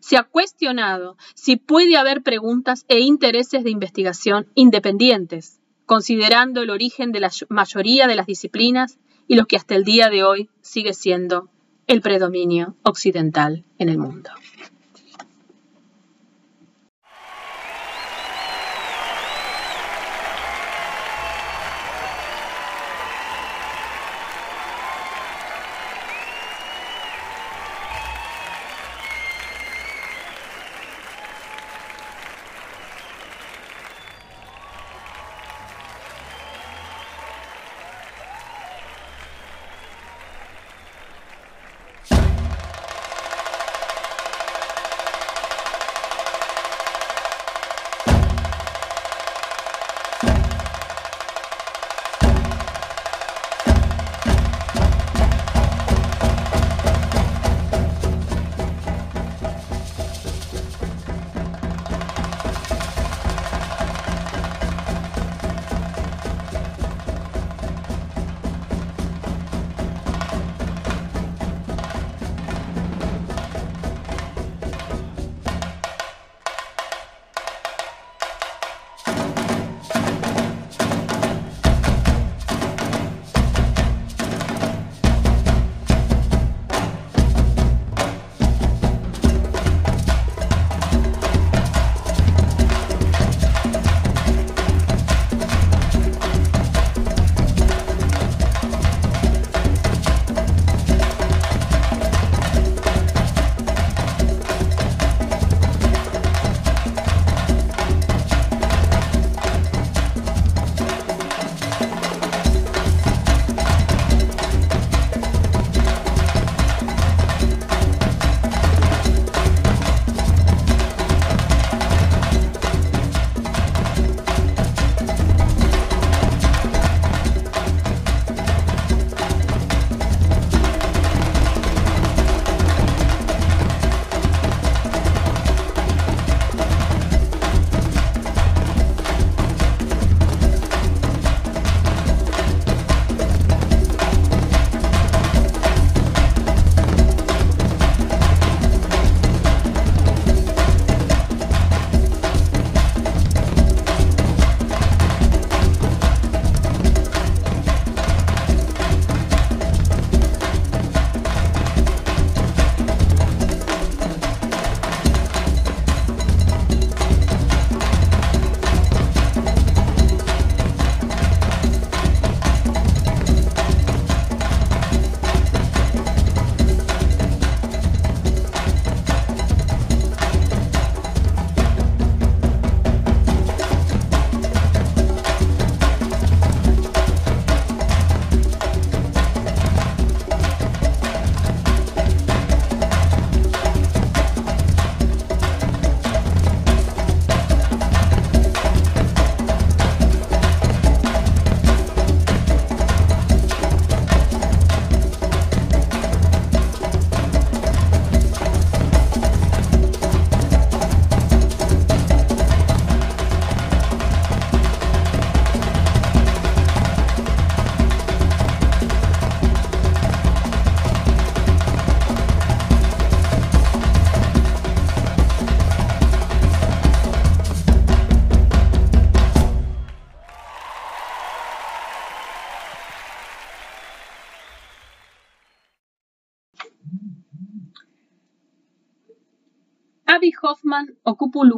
[0.00, 5.61] se ha cuestionado si puede haber preguntas e intereses de investigación independientes
[5.92, 10.08] considerando el origen de la mayoría de las disciplinas y lo que hasta el día
[10.08, 11.50] de hoy sigue siendo
[11.86, 14.30] el predominio occidental en el mundo.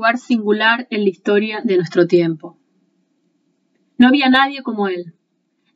[0.05, 2.59] Lugar singular en la historia de nuestro tiempo.
[3.97, 5.15] No había nadie como él,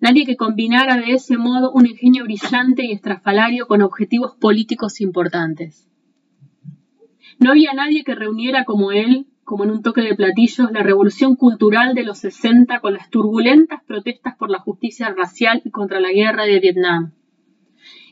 [0.01, 5.89] nadie que combinara de ese modo un ingenio brillante y estrafalario con objetivos políticos importantes.
[7.39, 11.35] No había nadie que reuniera como él, como en un toque de platillos, la revolución
[11.35, 16.13] cultural de los 60 con las turbulentas protestas por la justicia racial y contra la
[16.13, 17.15] guerra de Vietnam.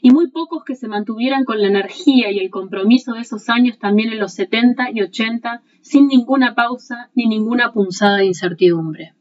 [0.07, 3.77] Y muy pocos que se mantuvieran con la energía y el compromiso de esos años
[3.81, 9.15] también en los 70 y 80, sin ninguna pausa ni ninguna punzada de incertidumbre.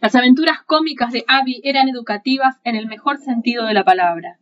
[0.00, 4.38] Las aventuras cómicas de Abby eran educativas en el mejor sentido de la palabra,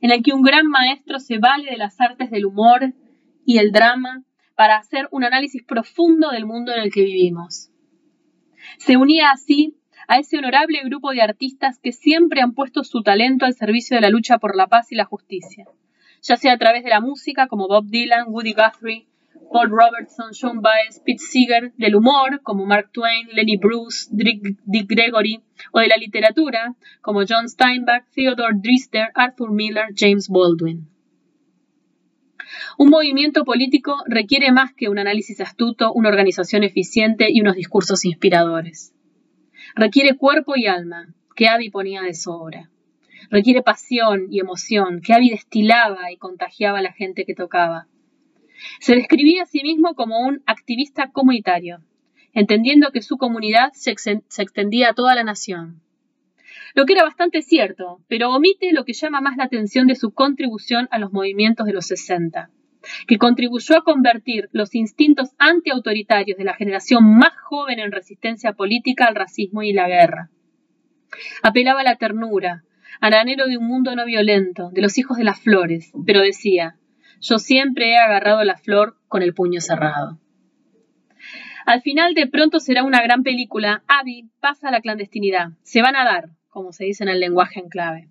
[0.00, 2.94] en el que un gran maestro se vale de las artes del humor
[3.44, 4.22] y el drama
[4.54, 7.72] para hacer un análisis profundo del mundo en el que vivimos.
[8.78, 9.74] Se unía así
[10.08, 14.02] a ese honorable grupo de artistas que siempre han puesto su talento al servicio de
[14.02, 15.66] la lucha por la paz y la justicia,
[16.22, 19.06] ya sea a través de la música como Bob Dylan, Woody Guthrie,
[19.52, 25.42] Paul Robertson, John Baez, Pete Seeger, del humor como Mark Twain, Lenny Bruce, Dick Gregory,
[25.70, 30.88] o de la literatura como John Steinbeck, Theodore Dreister, Arthur Miller, James Baldwin.
[32.78, 38.04] Un movimiento político requiere más que un análisis astuto, una organización eficiente y unos discursos
[38.04, 38.92] inspiradores.
[39.76, 42.70] Requiere cuerpo y alma, que Abby ponía de sobra.
[43.28, 47.88] Requiere pasión y emoción, que Abby destilaba y contagiaba a la gente que tocaba.
[48.78, 51.80] Se describía a sí mismo como un activista comunitario,
[52.34, 55.80] entendiendo que su comunidad se, extendía a toda la nación.
[56.74, 60.12] Lo que era bastante cierto, pero omite lo que llama más la atención de su
[60.12, 62.48] contribución a los movimientos de los 60,
[63.06, 69.06] que contribuyó a convertir los instintos antiautoritarios de la generación más joven en resistencia política
[69.06, 70.30] al racismo y la guerra.
[71.42, 72.64] Apelaba a la ternura,
[73.00, 76.76] al anhelo de un mundo no violento, de los hijos de las flores, pero decía,
[77.20, 80.18] yo siempre he agarrado la flor con el puño cerrado.
[81.66, 83.82] Al final de pronto será una gran película.
[83.86, 85.52] Abby pasa a la clandestinidad.
[85.62, 88.08] Se van a dar, como se dice en el lenguaje en clave.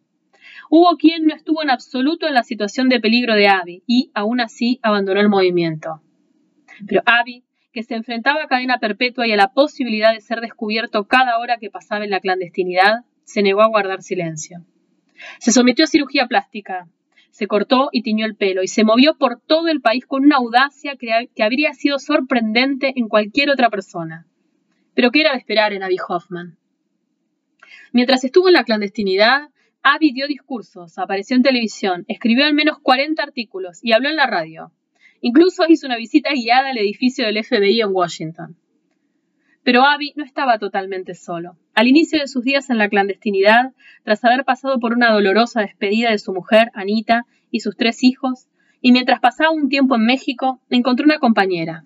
[0.75, 4.41] Hubo quien no estuvo en absoluto en la situación de peligro de Abby y, aún
[4.41, 6.01] así, abandonó el movimiento.
[6.87, 11.03] Pero Abby, que se enfrentaba a cadena perpetua y a la posibilidad de ser descubierto
[11.07, 14.65] cada hora que pasaba en la clandestinidad, se negó a guardar silencio.
[15.37, 16.87] Se sometió a cirugía plástica,
[17.29, 20.37] se cortó y tiñó el pelo y se movió por todo el país con una
[20.37, 24.25] audacia que, habría sido sorprendente en cualquier otra persona.
[24.95, 26.57] Pero ¿qué era de esperar en Abby Hoffman?
[27.91, 29.52] Mientras estuvo en la clandestinidad,
[29.85, 34.27] Abby dio discursos, apareció en televisión, escribió al menos 40 artículos y habló en la
[34.27, 34.71] radio.
[35.19, 38.55] Incluso hizo una visita guiada al edificio del FBI en Washington.
[39.61, 41.57] Pero Abby no estaba totalmente solo.
[41.73, 43.73] Al inicio de sus días en la clandestinidad,
[44.03, 48.47] tras haber pasado por una dolorosa despedida de su mujer, Anita, y sus tres hijos,
[48.79, 51.83] y mientras pasaba un tiempo en México, encontró una compañera.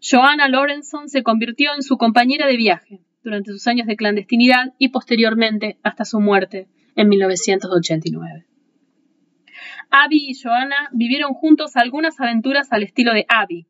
[0.00, 4.88] Joanna Lorenson se convirtió en su compañera de viaje durante sus años de clandestinidad y
[4.88, 6.68] posteriormente hasta su muerte
[6.98, 8.44] en 1989.
[9.88, 13.68] Abby y Joanna vivieron juntos algunas aventuras al estilo de Abby.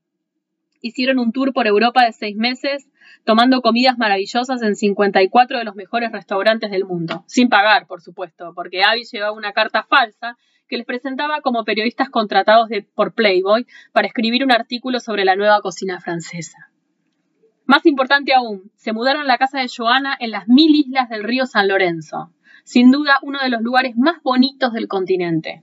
[0.81, 2.89] Hicieron un tour por Europa de seis meses,
[3.25, 8.55] tomando comidas maravillosas en 54 de los mejores restaurantes del mundo, sin pagar, por supuesto,
[8.55, 14.07] porque Abby llevaba una carta falsa que les presentaba como periodistas contratados por Playboy para
[14.07, 16.71] escribir un artículo sobre la nueva cocina francesa.
[17.67, 21.25] Más importante aún, se mudaron a la casa de Joana en las mil islas del
[21.25, 22.33] río San Lorenzo,
[22.69, 25.63] sin duda uno de los lugares más bonitos del continente.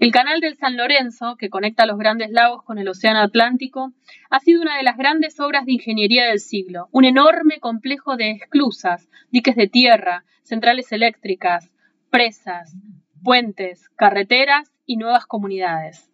[0.00, 3.92] El canal del San Lorenzo, que conecta los grandes lagos con el Océano Atlántico,
[4.30, 8.30] ha sido una de las grandes obras de ingeniería del siglo, un enorme complejo de
[8.30, 11.74] esclusas, diques de tierra, centrales eléctricas,
[12.08, 12.74] presas,
[13.22, 16.10] puentes, carreteras y nuevas comunidades.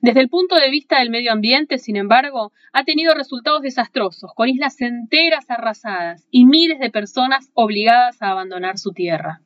[0.00, 4.48] Desde el punto de vista del medio ambiente, sin embargo, ha tenido resultados desastrosos, con
[4.48, 9.40] islas enteras arrasadas y miles de personas obligadas a abandonar su tierra.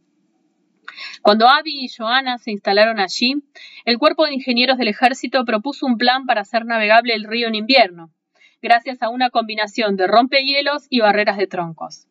[1.22, 3.36] Cuando Abby y Joanna se instalaron allí,
[3.84, 7.54] el cuerpo de ingenieros del ejército propuso un plan para hacer navegable el río en
[7.54, 8.10] invierno,
[8.62, 12.06] gracias a una combinación de rompehielos y barreras de troncos.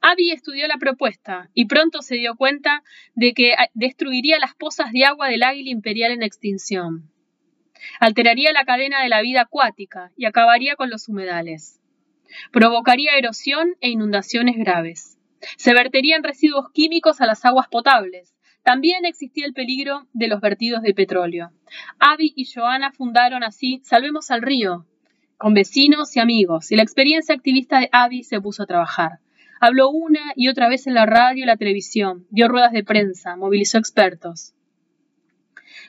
[0.00, 2.82] Abby estudió la propuesta y pronto se dio cuenta
[3.14, 7.10] de que destruiría las pozas de agua del águila imperial en extinción.
[8.00, 11.80] Alteraría la cadena de la vida acuática y acabaría con los humedales.
[12.52, 15.17] Provocaría erosión e inundaciones graves.
[15.56, 18.34] Se verterían residuos químicos a las aguas potables.
[18.62, 21.50] También existía el peligro de los vertidos de petróleo.
[21.98, 24.86] Abby y Joanna fundaron así Salvemos al Río,
[25.38, 29.20] con vecinos y amigos, y la experiencia activista de Abby se puso a trabajar.
[29.60, 33.36] Habló una y otra vez en la radio y la televisión, dio ruedas de prensa,
[33.36, 34.54] movilizó expertos.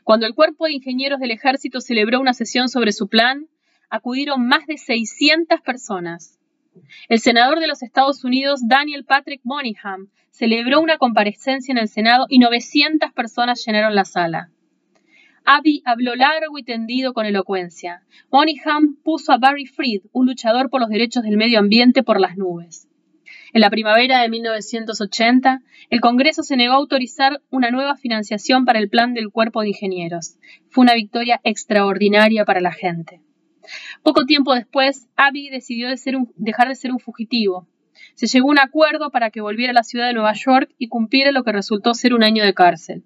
[0.04, 3.48] Cuando el cuerpo de ingenieros del ejército celebró una sesión sobre su plan,
[3.90, 6.39] acudieron más de 600 personas.
[7.08, 12.26] El senador de los Estados Unidos, Daniel Patrick Monaghan, celebró una comparecencia en el Senado
[12.30, 14.50] y 900 personas llenaron la sala.
[15.46, 18.04] Abby habló largo y tendido con elocuencia.
[18.32, 22.38] Monaghan puso a Barry Fried, un luchador por los derechos del medio ambiente, por las
[22.38, 22.88] nubes.
[23.52, 28.80] En la primavera de 1980, el Congreso se negó a autorizar una nueva financiación para
[28.80, 30.38] el plan del Cuerpo de Ingenieros.
[30.70, 33.22] Fue una victoria extraordinaria para la gente.
[34.04, 35.90] Poco tiempo después, Abby decidió
[36.36, 37.68] dejar de ser un fugitivo.
[38.16, 40.88] Se llegó a un acuerdo para que volviera a la ciudad de Nueva York y
[40.88, 43.04] cumpliera lo que resultó ser un año de cárcel.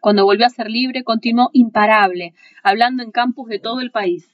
[0.00, 4.30] Cuando volvió a ser libre, continuó imparable, hablando en campus de todo el país.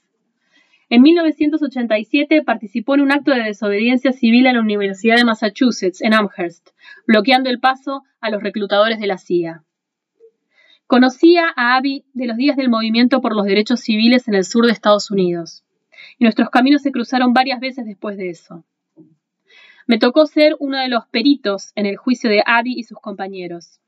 [0.89, 6.13] En 1987 participó en un acto de desobediencia civil en la Universidad de Massachusetts, en
[6.13, 6.69] Amherst,
[7.07, 9.63] bloqueando el paso a los reclutadores de la CIA.
[10.87, 14.67] Conocía a Abby de los días del movimiento por los derechos civiles en el sur
[14.67, 15.63] de Estados Unidos,
[16.19, 18.63] y nuestros caminos se cruzaron varias veces después de eso.
[19.87, 23.79] Me tocó ser uno de los peritos en el juicio de Abby y sus compañeros.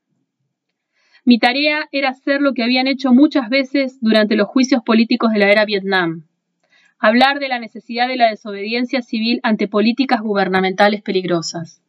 [1.23, 5.39] Mi tarea era hacer lo que habían hecho muchas veces durante los juicios políticos de
[5.39, 6.25] la era Vietnam,
[6.97, 11.79] hablar de la necesidad de la desobediencia civil ante políticas gubernamentales peligrosas.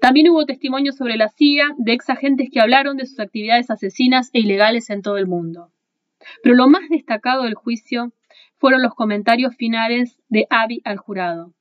[0.00, 4.30] También hubo testimonios sobre la CIA de ex agentes que hablaron de sus actividades asesinas
[4.32, 5.70] e ilegales en todo el mundo.
[6.42, 8.12] Pero lo más destacado del juicio
[8.56, 11.52] fueron los comentarios finales de Abby al jurado.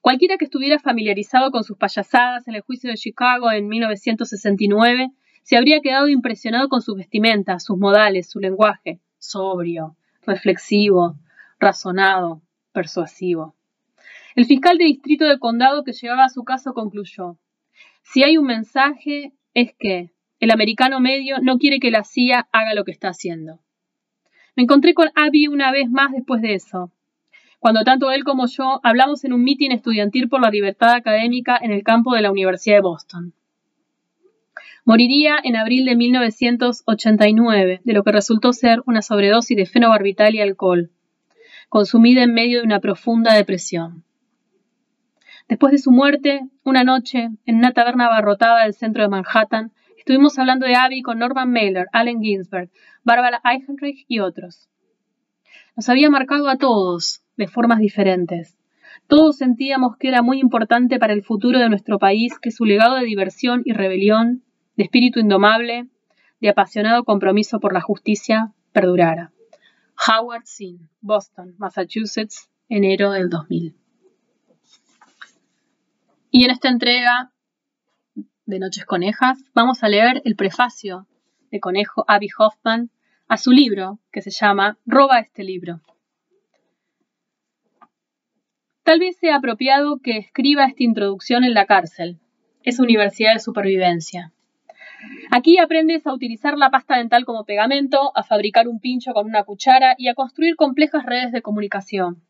[0.00, 5.10] Cualquiera que estuviera familiarizado con sus payasadas en el juicio de Chicago en 1969
[5.42, 11.16] se habría quedado impresionado con sus vestimentas, sus modales, su lenguaje, sobrio, reflexivo,
[11.58, 12.40] razonado,
[12.72, 13.55] persuasivo.
[14.36, 17.38] El fiscal de distrito de condado que llegaba a su caso concluyó,
[18.02, 20.10] si hay un mensaje es que
[20.40, 23.60] el americano medio no quiere que la CIA haga lo que está haciendo.
[24.54, 26.92] Me encontré con Abby una vez más después de eso,
[27.60, 31.72] cuando tanto él como yo hablamos en un mitin estudiantil por la libertad académica en
[31.72, 33.32] el campo de la Universidad de Boston.
[34.84, 40.42] Moriría en abril de 1989, de lo que resultó ser una sobredosis de fenobarbital y
[40.42, 40.90] alcohol,
[41.70, 44.04] consumida en medio de una profunda depresión.
[45.48, 50.36] Después de su muerte, una noche, en una taberna abarrotada del centro de Manhattan, estuvimos
[50.38, 52.68] hablando de Abby con Norman Mailer, Allen Ginsberg,
[53.04, 54.68] Barbara Eichenreich y otros.
[55.76, 58.58] Nos había marcado a todos, de formas diferentes.
[59.06, 62.96] Todos sentíamos que era muy importante para el futuro de nuestro país que su legado
[62.96, 64.42] de diversión y rebelión,
[64.76, 65.86] de espíritu indomable,
[66.40, 69.32] de apasionado compromiso por la justicia, perdurara.
[70.08, 73.76] Howard Zinn, Boston, Massachusetts, enero del 2000.
[76.38, 77.32] Y en esta entrega
[78.44, 81.06] de Noches Conejas vamos a leer el prefacio
[81.50, 82.90] de Conejo Abby Hoffman
[83.26, 85.80] a su libro que se llama Roba este libro.
[88.82, 92.18] Tal vez sea apropiado que escriba esta introducción en la cárcel.
[92.64, 94.34] Es universidad de supervivencia.
[95.30, 99.44] Aquí aprendes a utilizar la pasta dental como pegamento, a fabricar un pincho con una
[99.44, 102.25] cuchara y a construir complejas redes de comunicación.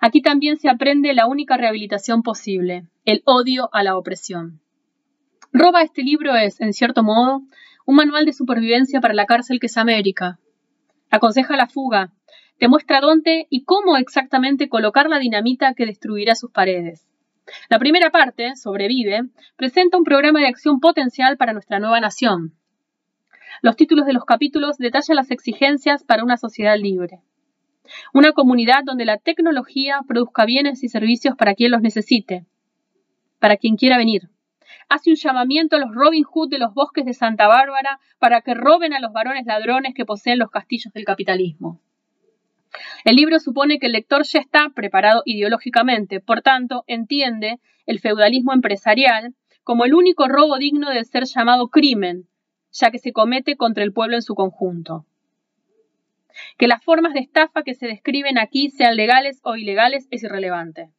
[0.00, 4.60] Aquí también se aprende la única rehabilitación posible, el odio a la opresión.
[5.52, 7.42] Roba este libro es, en cierto modo,
[7.86, 10.38] un manual de supervivencia para la cárcel que es América.
[11.10, 12.12] Aconseja la fuga,
[12.58, 17.06] te muestra dónde y cómo exactamente colocar la dinamita que destruirá sus paredes.
[17.70, 22.54] La primera parte, Sobrevive, presenta un programa de acción potencial para nuestra nueva nación.
[23.62, 27.20] Los títulos de los capítulos detallan las exigencias para una sociedad libre.
[28.12, 32.46] Una comunidad donde la tecnología produzca bienes y servicios para quien los necesite,
[33.38, 34.28] para quien quiera venir.
[34.88, 38.54] Hace un llamamiento a los Robin Hood de los bosques de Santa Bárbara para que
[38.54, 41.80] roben a los varones ladrones que poseen los castillos del capitalismo.
[43.04, 48.52] El libro supone que el lector ya está preparado ideológicamente, por tanto, entiende el feudalismo
[48.52, 49.34] empresarial
[49.64, 52.28] como el único robo digno de ser llamado crimen,
[52.72, 55.06] ya que se comete contra el pueblo en su conjunto.
[56.56, 60.90] Que las formas de estafa que se describen aquí sean legales o ilegales es irrelevante.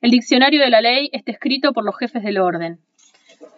[0.00, 2.80] El diccionario de la ley está escrito por los jefes del orden.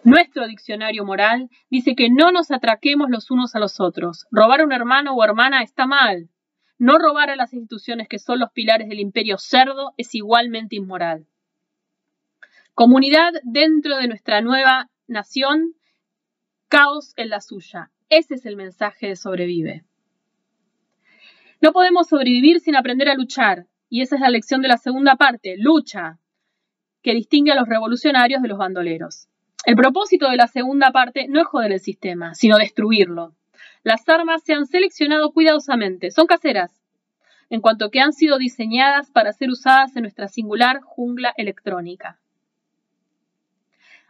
[0.03, 4.25] Nuestro diccionario moral dice que no nos atraquemos los unos a los otros.
[4.31, 6.29] Robar a un hermano o hermana está mal.
[6.79, 11.27] No robar a las instituciones que son los pilares del imperio cerdo es igualmente inmoral.
[12.73, 15.75] Comunidad dentro de nuestra nueva nación,
[16.67, 17.91] caos en la suya.
[18.09, 19.83] Ese es el mensaje de sobrevive.
[21.61, 25.15] No podemos sobrevivir sin aprender a luchar, y esa es la lección de la segunda
[25.15, 26.17] parte, lucha,
[27.03, 29.27] que distingue a los revolucionarios de los bandoleros.
[29.63, 33.35] El propósito de la segunda parte no es joder el sistema, sino destruirlo.
[33.83, 36.71] Las armas se han seleccionado cuidadosamente, son caseras,
[37.51, 42.19] en cuanto que han sido diseñadas para ser usadas en nuestra singular jungla electrónica.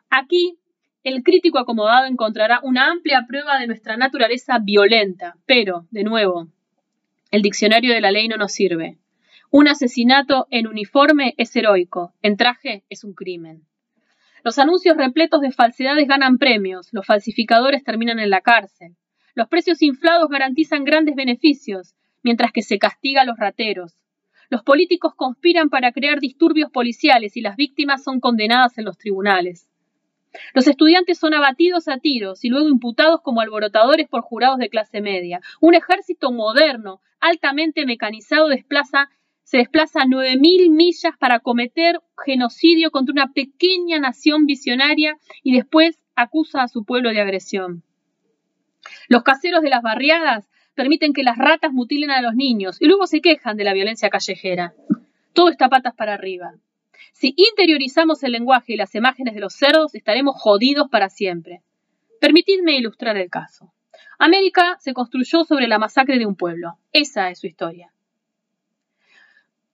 [0.09, 0.57] Aquí,
[1.03, 6.47] el crítico acomodado encontrará una amplia prueba de nuestra naturaleza violenta, pero, de nuevo,
[7.31, 8.97] el diccionario de la ley no nos sirve.
[9.49, 13.65] Un asesinato en uniforme es heroico, en traje es un crimen.
[14.43, 18.97] Los anuncios repletos de falsedades ganan premios, los falsificadores terminan en la cárcel.
[19.33, 23.97] Los precios inflados garantizan grandes beneficios, mientras que se castiga a los rateros.
[24.49, 29.70] Los políticos conspiran para crear disturbios policiales y las víctimas son condenadas en los tribunales.
[30.53, 35.01] Los estudiantes son abatidos a tiros y luego imputados como alborotadores por jurados de clase
[35.01, 35.41] media.
[35.59, 39.09] Un ejército moderno, altamente mecanizado, desplaza,
[39.43, 46.63] se desplaza 9.000 millas para cometer genocidio contra una pequeña nación visionaria y después acusa
[46.63, 47.83] a su pueblo de agresión.
[49.09, 53.07] Los caseros de las barriadas permiten que las ratas mutilen a los niños y luego
[53.07, 54.73] se quejan de la violencia callejera.
[55.33, 56.53] Todo está patas para arriba.
[57.13, 61.61] Si interiorizamos el lenguaje y las imágenes de los cerdos, estaremos jodidos para siempre.
[62.19, 63.73] Permitidme ilustrar el caso.
[64.19, 66.77] América se construyó sobre la masacre de un pueblo.
[66.91, 67.91] Esa es su historia.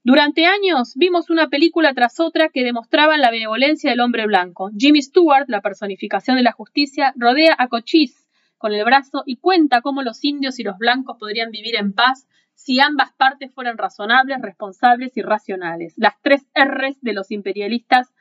[0.03, 4.69] Durante años vimos una película tras otra que demostraban la benevolencia del hombre blanco.
[4.78, 8.25] Jimmy Stewart, la personificación de la justicia, rodea a Cochise
[8.57, 12.25] con el brazo y cuenta cómo los indios y los blancos podrían vivir en paz
[12.58, 15.93] si ambas partes fueran razonables, responsables y racionales.
[15.95, 18.12] Las tres R's de los imperialistas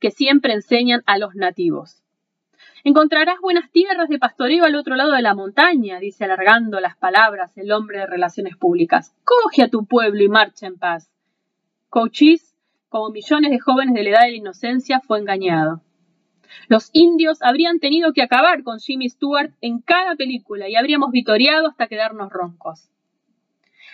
[0.00, 2.02] que siempre enseñan a los nativos.
[2.82, 7.56] Encontrarás buenas tierras de pastoreo al otro lado de la montaña, dice alargando las palabras
[7.56, 9.14] el hombre de relaciones públicas.
[9.24, 11.08] Coge a tu pueblo y marcha en paz.
[11.88, 12.56] Cochise,
[12.88, 15.82] como millones de jóvenes de la edad de la inocencia, fue engañado.
[16.68, 21.68] Los indios habrían tenido que acabar con Jimmy Stewart en cada película y habríamos vitoreado
[21.68, 22.90] hasta quedarnos roncos.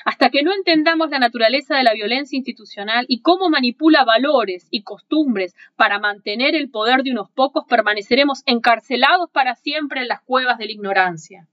[0.05, 4.83] Hasta que no entendamos la naturaleza de la violencia institucional y cómo manipula valores y
[4.83, 10.59] costumbres para mantener el poder de unos pocos, permaneceremos encarcelados para siempre en las cuevas
[10.59, 11.47] de la ignorancia.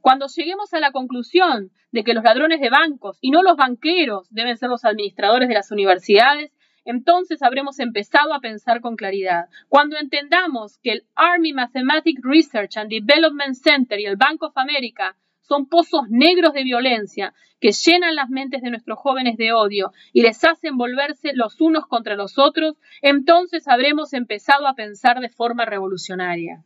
[0.00, 4.28] Cuando lleguemos a la conclusión de que los ladrones de bancos y no los banqueros
[4.30, 6.52] deben ser los administradores de las universidades,
[6.84, 9.46] entonces habremos empezado a pensar con claridad.
[9.68, 15.16] Cuando entendamos que el Army Mathematic Research and Development Center y el Bank of America
[15.46, 20.22] son pozos negros de violencia que llenan las mentes de nuestros jóvenes de odio y
[20.22, 25.64] les hacen volverse los unos contra los otros, entonces habremos empezado a pensar de forma
[25.64, 26.64] revolucionaria.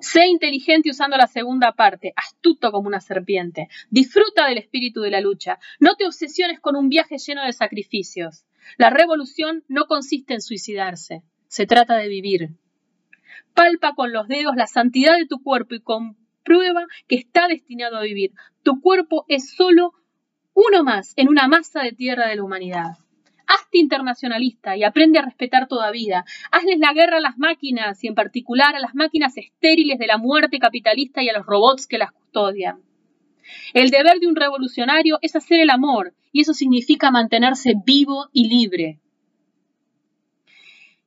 [0.00, 3.68] Sé inteligente usando la segunda parte, astuto como una serpiente.
[3.90, 5.58] Disfruta del espíritu de la lucha.
[5.80, 8.44] No te obsesiones con un viaje lleno de sacrificios.
[8.76, 12.50] La revolución no consiste en suicidarse, se trata de vivir.
[13.54, 16.16] Palpa con los dedos la santidad de tu cuerpo y con
[16.48, 18.32] prueba que está destinado a vivir.
[18.62, 19.92] Tu cuerpo es solo
[20.54, 22.96] uno más en una masa de tierra de la humanidad.
[23.46, 26.24] Hazte internacionalista y aprende a respetar toda vida.
[26.50, 30.16] Hazles la guerra a las máquinas y en particular a las máquinas estériles de la
[30.16, 32.80] muerte capitalista y a los robots que las custodian.
[33.74, 38.48] El deber de un revolucionario es hacer el amor y eso significa mantenerse vivo y
[38.48, 39.00] libre.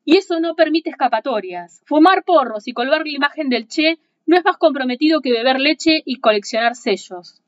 [0.06, 1.82] Y eso no permite escapatorias.
[1.86, 6.02] Fumar porros y colgar la imagen del Che no es más comprometido que beber leche
[6.06, 7.42] y coleccionar sellos.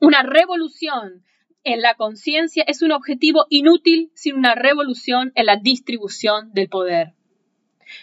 [0.00, 1.24] Una revolución
[1.64, 7.14] en la conciencia es un objetivo inútil sin una revolución en la distribución del poder.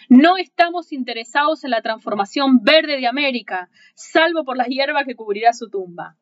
[0.08, 5.52] No estamos interesados en la transformación verde de América, salvo por la hierba que cubrirá
[5.52, 6.16] su tumba.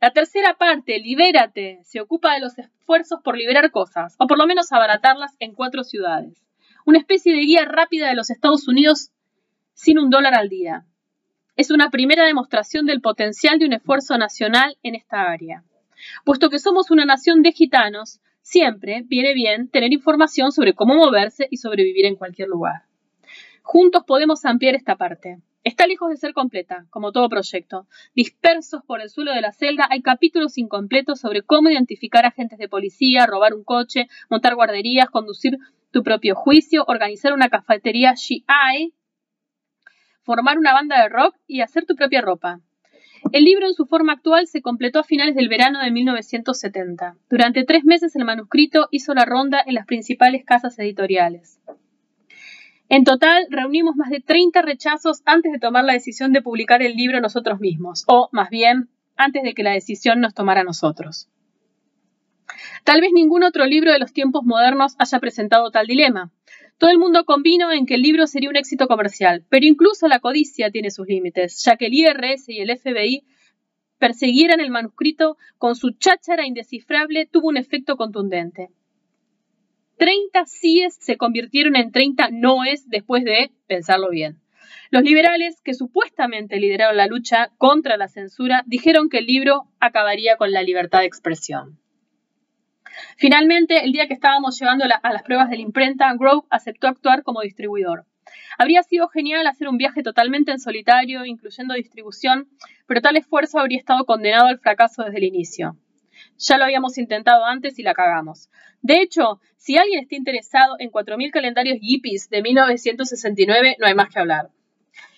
[0.00, 4.46] La tercera parte, Libérate, se ocupa de los esfuerzos por liberar cosas, o por lo
[4.46, 6.42] menos abaratarlas en cuatro ciudades.
[6.84, 9.12] Una especie de guía rápida de los Estados Unidos
[9.74, 10.86] sin un dólar al día
[11.56, 15.64] es una primera demostración del potencial de un esfuerzo nacional en esta área.
[16.24, 21.46] Puesto que somos una nación de gitanos, siempre viene bien tener información sobre cómo moverse
[21.50, 22.82] y sobrevivir en cualquier lugar.
[23.62, 25.38] Juntos podemos ampliar esta parte.
[25.64, 27.86] Está lejos de ser completa, como todo proyecto.
[28.16, 32.68] Dispersos por el suelo de la celda hay capítulos incompletos sobre cómo identificar agentes de
[32.68, 35.58] policía, robar un coche, montar guarderías, conducir
[35.92, 38.92] tu propio juicio, organizar una cafetería GI,
[40.22, 42.60] formar una banda de rock y hacer tu propia ropa.
[43.30, 47.16] El libro en su forma actual se completó a finales del verano de 1970.
[47.30, 51.60] Durante tres meses el manuscrito hizo la ronda en las principales casas editoriales.
[52.88, 56.94] En total, reunimos más de 30 rechazos antes de tomar la decisión de publicar el
[56.94, 61.28] libro nosotros mismos, o más bien, antes de que la decisión nos tomara a nosotros.
[62.84, 66.30] Tal vez ningún otro libro de los tiempos modernos haya presentado tal dilema.
[66.78, 70.20] Todo el mundo convino en que el libro sería un éxito comercial, pero incluso la
[70.20, 73.24] codicia tiene sus límites, ya que el IRS y el FBI
[73.98, 78.70] persiguieran el manuscrito con su cháchara indescifrable tuvo un efecto contundente.
[79.98, 84.40] 30 síes se convirtieron en 30 noes después de pensarlo bien.
[84.90, 90.36] Los liberales, que supuestamente lideraron la lucha contra la censura, dijeron que el libro acabaría
[90.36, 91.78] con la libertad de expresión.
[93.16, 97.22] Finalmente, el día que estábamos llegando a las pruebas de la imprenta, Grove aceptó actuar
[97.22, 98.06] como distribuidor.
[98.58, 102.48] Habría sido genial hacer un viaje totalmente en solitario, incluyendo distribución,
[102.86, 105.76] pero tal esfuerzo habría estado condenado al fracaso desde el inicio.
[106.38, 108.50] Ya lo habíamos intentado antes y la cagamos.
[108.80, 114.08] De hecho, si alguien está interesado en 4.000 calendarios Yippies de 1969, no hay más
[114.08, 114.50] que hablar.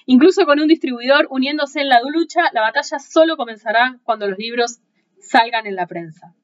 [0.06, 4.80] Incluso con un distribuidor uniéndose en la lucha, la batalla solo comenzará cuando los libros
[5.18, 6.34] salgan en la prensa.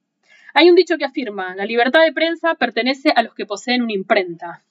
[0.54, 3.92] Hay un dicho que afirma, la libertad de prensa pertenece a los que poseen una
[3.92, 4.62] imprenta.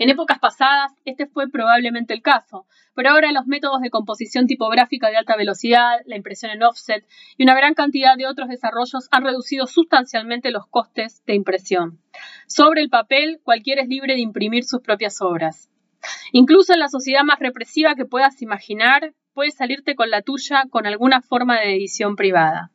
[0.00, 5.10] En épocas pasadas, este fue probablemente el caso, pero ahora los métodos de composición tipográfica
[5.10, 7.04] de alta velocidad, la impresión en offset
[7.36, 12.00] y una gran cantidad de otros desarrollos han reducido sustancialmente los costes de impresión.
[12.46, 15.68] Sobre el papel, cualquiera es libre de imprimir sus propias obras.
[16.32, 20.86] Incluso en la sociedad más represiva que puedas imaginar, puedes salirte con la tuya con
[20.86, 22.70] alguna forma de edición privada.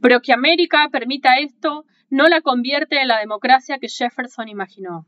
[0.00, 5.06] Pero que América permita esto no la convierte en la democracia que Jefferson imaginó.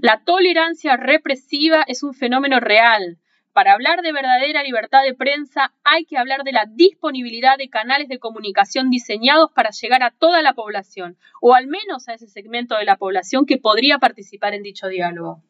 [0.00, 3.18] La tolerancia represiva es un fenómeno real.
[3.52, 8.08] Para hablar de verdadera libertad de prensa hay que hablar de la disponibilidad de canales
[8.08, 12.76] de comunicación diseñados para llegar a toda la población, o al menos a ese segmento
[12.76, 15.42] de la población que podría participar en dicho diálogo.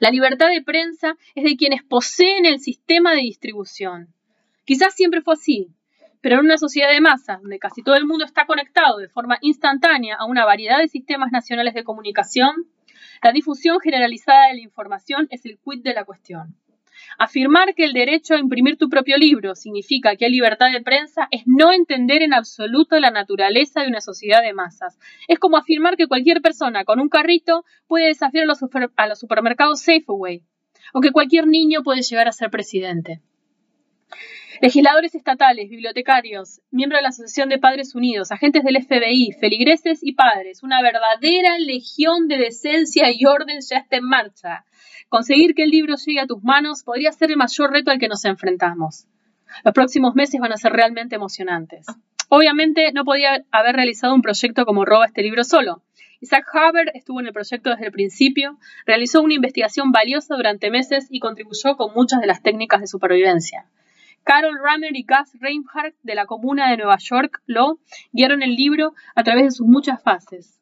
[0.00, 4.14] La libertad de prensa es de quienes poseen el sistema de distribución.
[4.64, 5.68] Quizás siempre fue así,
[6.20, 9.38] pero en una sociedad de masas, donde casi todo el mundo está conectado de forma
[9.40, 12.66] instantánea a una variedad de sistemas nacionales de comunicación,
[13.22, 16.56] la difusión generalizada de la información es el quid de la cuestión.
[17.16, 21.28] Afirmar que el derecho a imprimir tu propio libro significa que hay libertad de prensa
[21.30, 24.98] es no entender en absoluto la naturaleza de una sociedad de masas.
[25.26, 28.60] Es como afirmar que cualquier persona con un carrito puede desafiar a los,
[28.96, 30.42] a los supermercados Safeway
[30.92, 33.20] o que cualquier niño puede llegar a ser presidente.
[34.60, 40.14] Legisladores estatales, bibliotecarios, miembros de la Asociación de Padres Unidos, agentes del FBI, feligreses y
[40.14, 44.64] padres, una verdadera legión de decencia y orden ya está en marcha.
[45.08, 48.08] Conseguir que el libro llegue a tus manos podría ser el mayor reto al que
[48.08, 49.06] nos enfrentamos.
[49.64, 51.86] Los próximos meses van a ser realmente emocionantes.
[52.28, 55.84] Obviamente no podía haber realizado un proyecto como Roba este libro solo.
[56.20, 61.06] Isaac Haber estuvo en el proyecto desde el principio, realizó una investigación valiosa durante meses
[61.10, 63.66] y contribuyó con muchas de las técnicas de supervivencia.
[64.24, 67.78] Carol Rammer y Gus Reinhardt de la Comuna de Nueva York lo
[68.12, 70.58] guiaron el libro a través de sus muchas fases.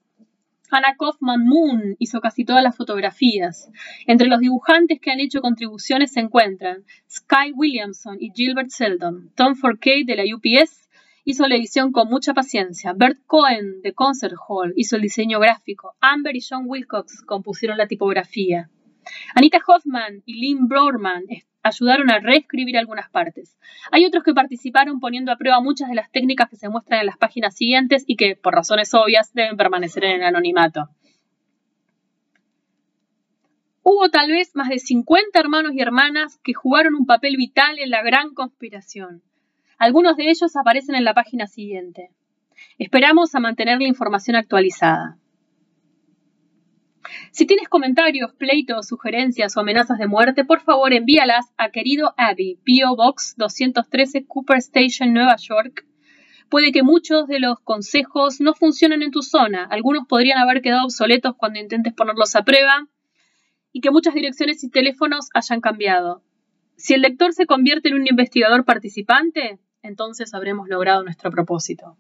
[0.71, 3.71] Hannah Kaufman Moon hizo casi todas las fotografías.
[4.07, 9.31] Entre los dibujantes que han hecho contribuciones se encuentran Sky Williamson y Gilbert Seldon.
[9.37, 10.89] Tom Forkey de la UPS
[11.25, 12.95] hizo la edición con mucha paciencia.
[12.97, 15.95] Bert Cohen de Concert Hall hizo el diseño gráfico.
[16.01, 18.71] Amber y John Wilcox compusieron la tipografía.
[19.35, 21.25] Anita Hoffman y Lynn Broerman
[21.67, 23.57] ayudaron a reescribir algunas partes.
[23.91, 27.07] Hay otros que participaron poniendo a prueba muchas de las técnicas que se muestran en
[27.07, 30.89] las páginas siguientes y que, por razones obvias, deben permanecer en el anonimato.
[33.83, 37.91] Hubo tal vez más de 50 hermanos y hermanas que jugaron un papel vital en
[37.91, 39.23] la gran conspiración.
[39.79, 42.11] Algunos de ellos aparecen en la página siguiente.
[42.79, 45.19] Esperamos a mantener la información actualizada.
[47.37, 52.59] Si tienes comentarios, pleitos, sugerencias o amenazas de muerte, por favor envíalas a querido Abby,
[52.65, 52.97] P.O.
[52.97, 55.85] Box 213 Cooper Station, Nueva York.
[56.49, 60.85] Puede que muchos de los consejos no funcionen en tu zona, algunos podrían haber quedado
[60.85, 62.89] obsoletos cuando intentes ponerlos a prueba
[63.71, 66.23] y que muchas direcciones y teléfonos hayan cambiado.
[66.79, 71.99] Si el lector se convierte en un investigador participante, entonces habremos logrado nuestro propósito.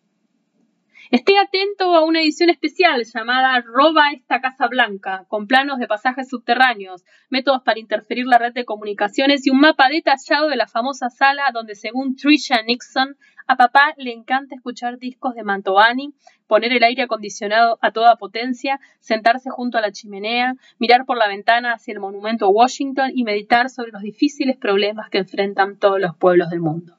[1.13, 6.29] Esté atento a una edición especial llamada Roba esta Casa Blanca, con planos de pasajes
[6.29, 11.09] subterráneos, métodos para interferir la red de comunicaciones y un mapa detallado de la famosa
[11.09, 16.13] sala donde, según Trisha Nixon, a papá le encanta escuchar discos de Mantovani,
[16.49, 21.29] poner el aire acondicionado a toda potencia, sentarse junto a la chimenea, mirar por la
[21.29, 26.01] ventana hacia el monumento a Washington y meditar sobre los difíciles problemas que enfrentan todos
[26.01, 26.99] los pueblos del mundo.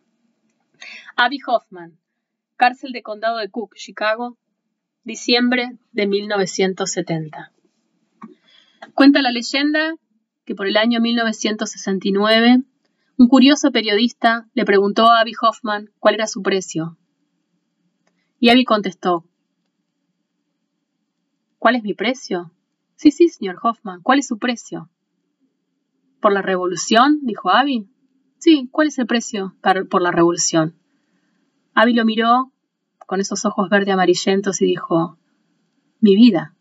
[1.18, 1.98] Abby Hoffman,
[2.58, 4.36] Cárcel de Condado de Cook, Chicago,
[5.04, 7.54] diciembre de 1970.
[8.96, 9.94] Cuenta la leyenda
[10.44, 12.64] que por el año 1969
[13.20, 16.98] un curioso periodista le preguntó a Abby Hoffman cuál era su precio.
[18.40, 19.24] Y Abby contestó,
[21.60, 22.52] ¿Cuál es mi precio?
[22.96, 24.90] Sí, sí, señor Hoffman, ¿cuál es su precio?
[26.20, 27.20] ¿Por la revolución?
[27.22, 27.88] dijo Abby.
[28.40, 29.56] Sí, ¿cuál es el precio
[29.90, 30.76] por la revolución?
[31.80, 32.52] Abby lo miró
[33.06, 35.20] con esos ojos verde amarillentos y dijo,
[36.00, 36.56] mi vida.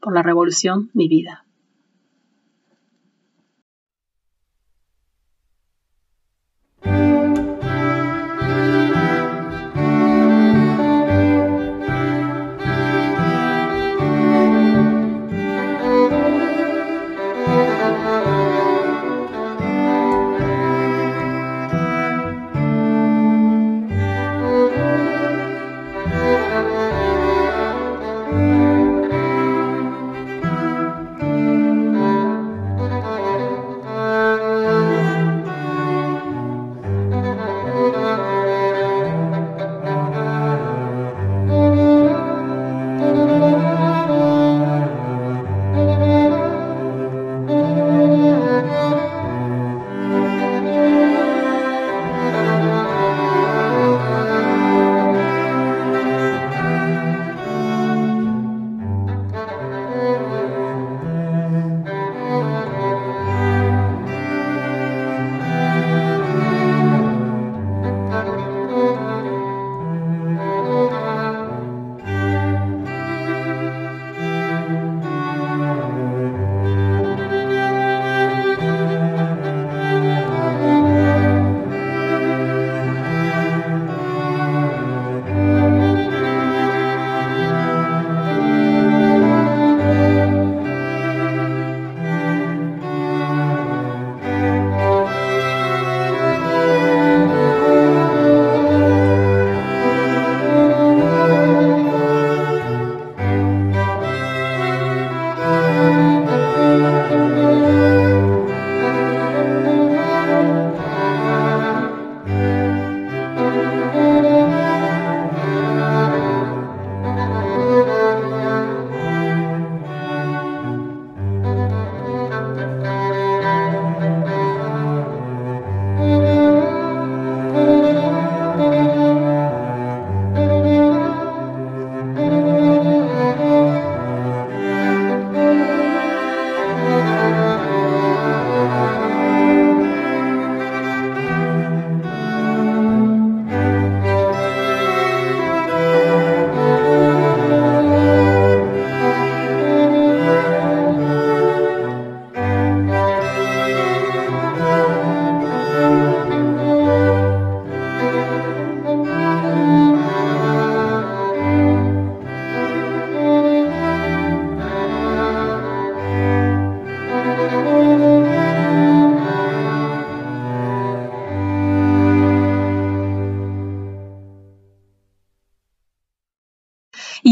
[0.00, 1.46] Por la revolución, mi vida.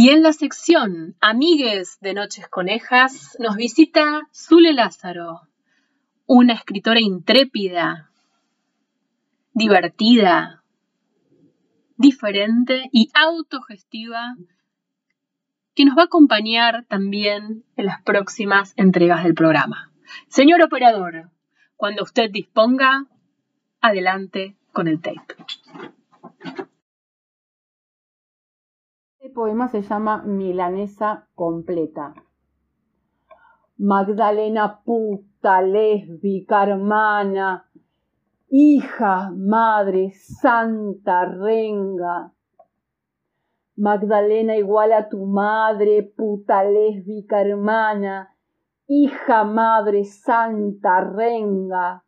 [0.06, 5.40] Y en la sección Amigues de Noches Conejas nos visita Zule Lázaro,
[6.26, 8.12] una escritora intrépida,
[9.52, 10.62] divertida,
[11.96, 14.36] diferente y autogestiva
[15.74, 19.90] que nos va a acompañar también en las próximas entregas del programa.
[20.28, 21.32] Señor operador,
[21.74, 23.06] cuando usted disponga,
[23.80, 25.34] adelante con el tape.
[29.26, 32.14] Este poema se llama Milanesa completa.
[33.76, 37.68] Magdalena puta, lésbica, hermana,
[38.48, 42.32] hija, madre, santa, renga.
[43.74, 48.32] Magdalena igual a tu madre, puta, lésbica, hermana,
[48.86, 52.05] hija, madre, santa, renga.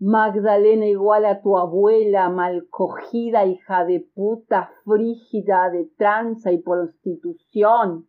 [0.00, 8.08] Magdalena igual a tu abuela, malcogida, hija de puta, frígida, de tranza y prostitución.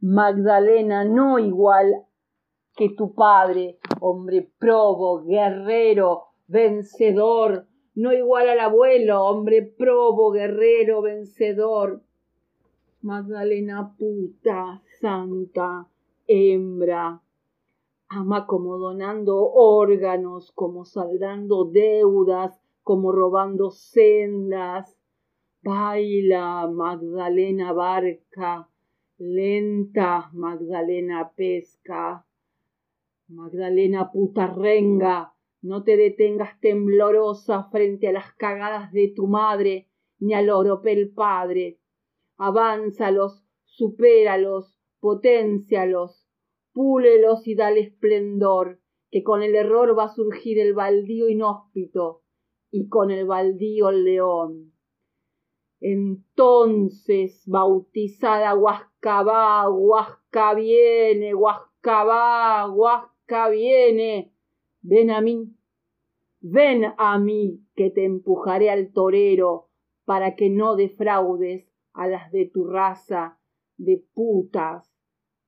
[0.00, 2.04] Magdalena no igual
[2.76, 12.02] que tu padre, hombre probo, guerrero, vencedor, no igual al abuelo, hombre probo, guerrero, vencedor.
[13.00, 15.86] Magdalena puta, santa,
[16.26, 17.23] hembra,
[18.14, 24.96] ama como donando órganos, como saldando deudas, como robando sendas.
[25.62, 28.68] Baila, Magdalena barca,
[29.18, 32.26] lenta, Magdalena pesca.
[33.28, 39.88] Magdalena puta renga, no te detengas temblorosa frente a las cagadas de tu madre,
[40.18, 41.78] ni al oropel padre.
[42.36, 46.23] Avanza los supéralos, potencialos,
[46.74, 52.22] púlelos y dale esplendor, que con el error va a surgir el baldío inhóspito
[52.70, 54.72] y con el baldío el león.
[55.80, 64.34] Entonces, bautizada Huasca va, Huasca viene, Huasca va, Huasca viene,
[64.82, 65.54] ven a mí,
[66.40, 69.68] ven a mí que te empujaré al torero
[70.04, 73.38] para que no defraudes a las de tu raza
[73.76, 74.93] de putas,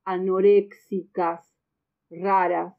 [0.06, 1.42] anoréxicas,
[2.10, 2.72] raras.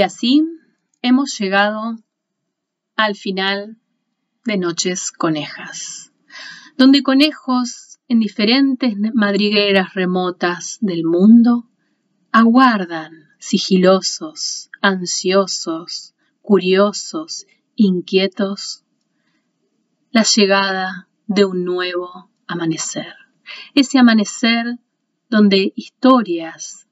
[0.00, 0.42] Y así
[1.02, 1.98] hemos llegado
[2.96, 3.76] al final
[4.46, 6.10] de Noches Conejas,
[6.78, 11.68] donde conejos en diferentes madrigueras remotas del mundo
[12.32, 17.44] aguardan sigilosos, ansiosos, curiosos,
[17.74, 18.86] inquietos,
[20.12, 23.12] la llegada de un nuevo amanecer.
[23.74, 24.78] Ese amanecer
[25.28, 26.88] donde historias,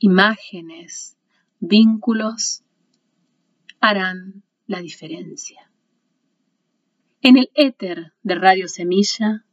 [0.00, 1.15] imágenes,
[1.60, 2.62] vínculos
[3.80, 5.70] harán la diferencia.
[7.22, 9.44] En el éter de Radio Semilla,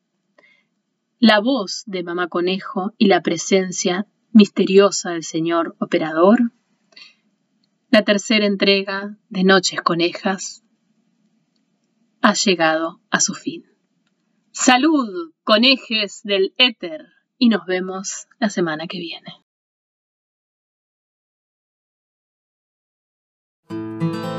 [1.19, 6.51] la voz de Mamá Conejo y la presencia misteriosa del señor operador,
[7.89, 10.63] la tercera entrega de Noches Conejas
[12.21, 13.65] ha llegado a su fin.
[14.51, 17.05] Salud, conejes del éter,
[17.37, 19.42] y nos vemos la semana que viene.
[23.73, 24.32] you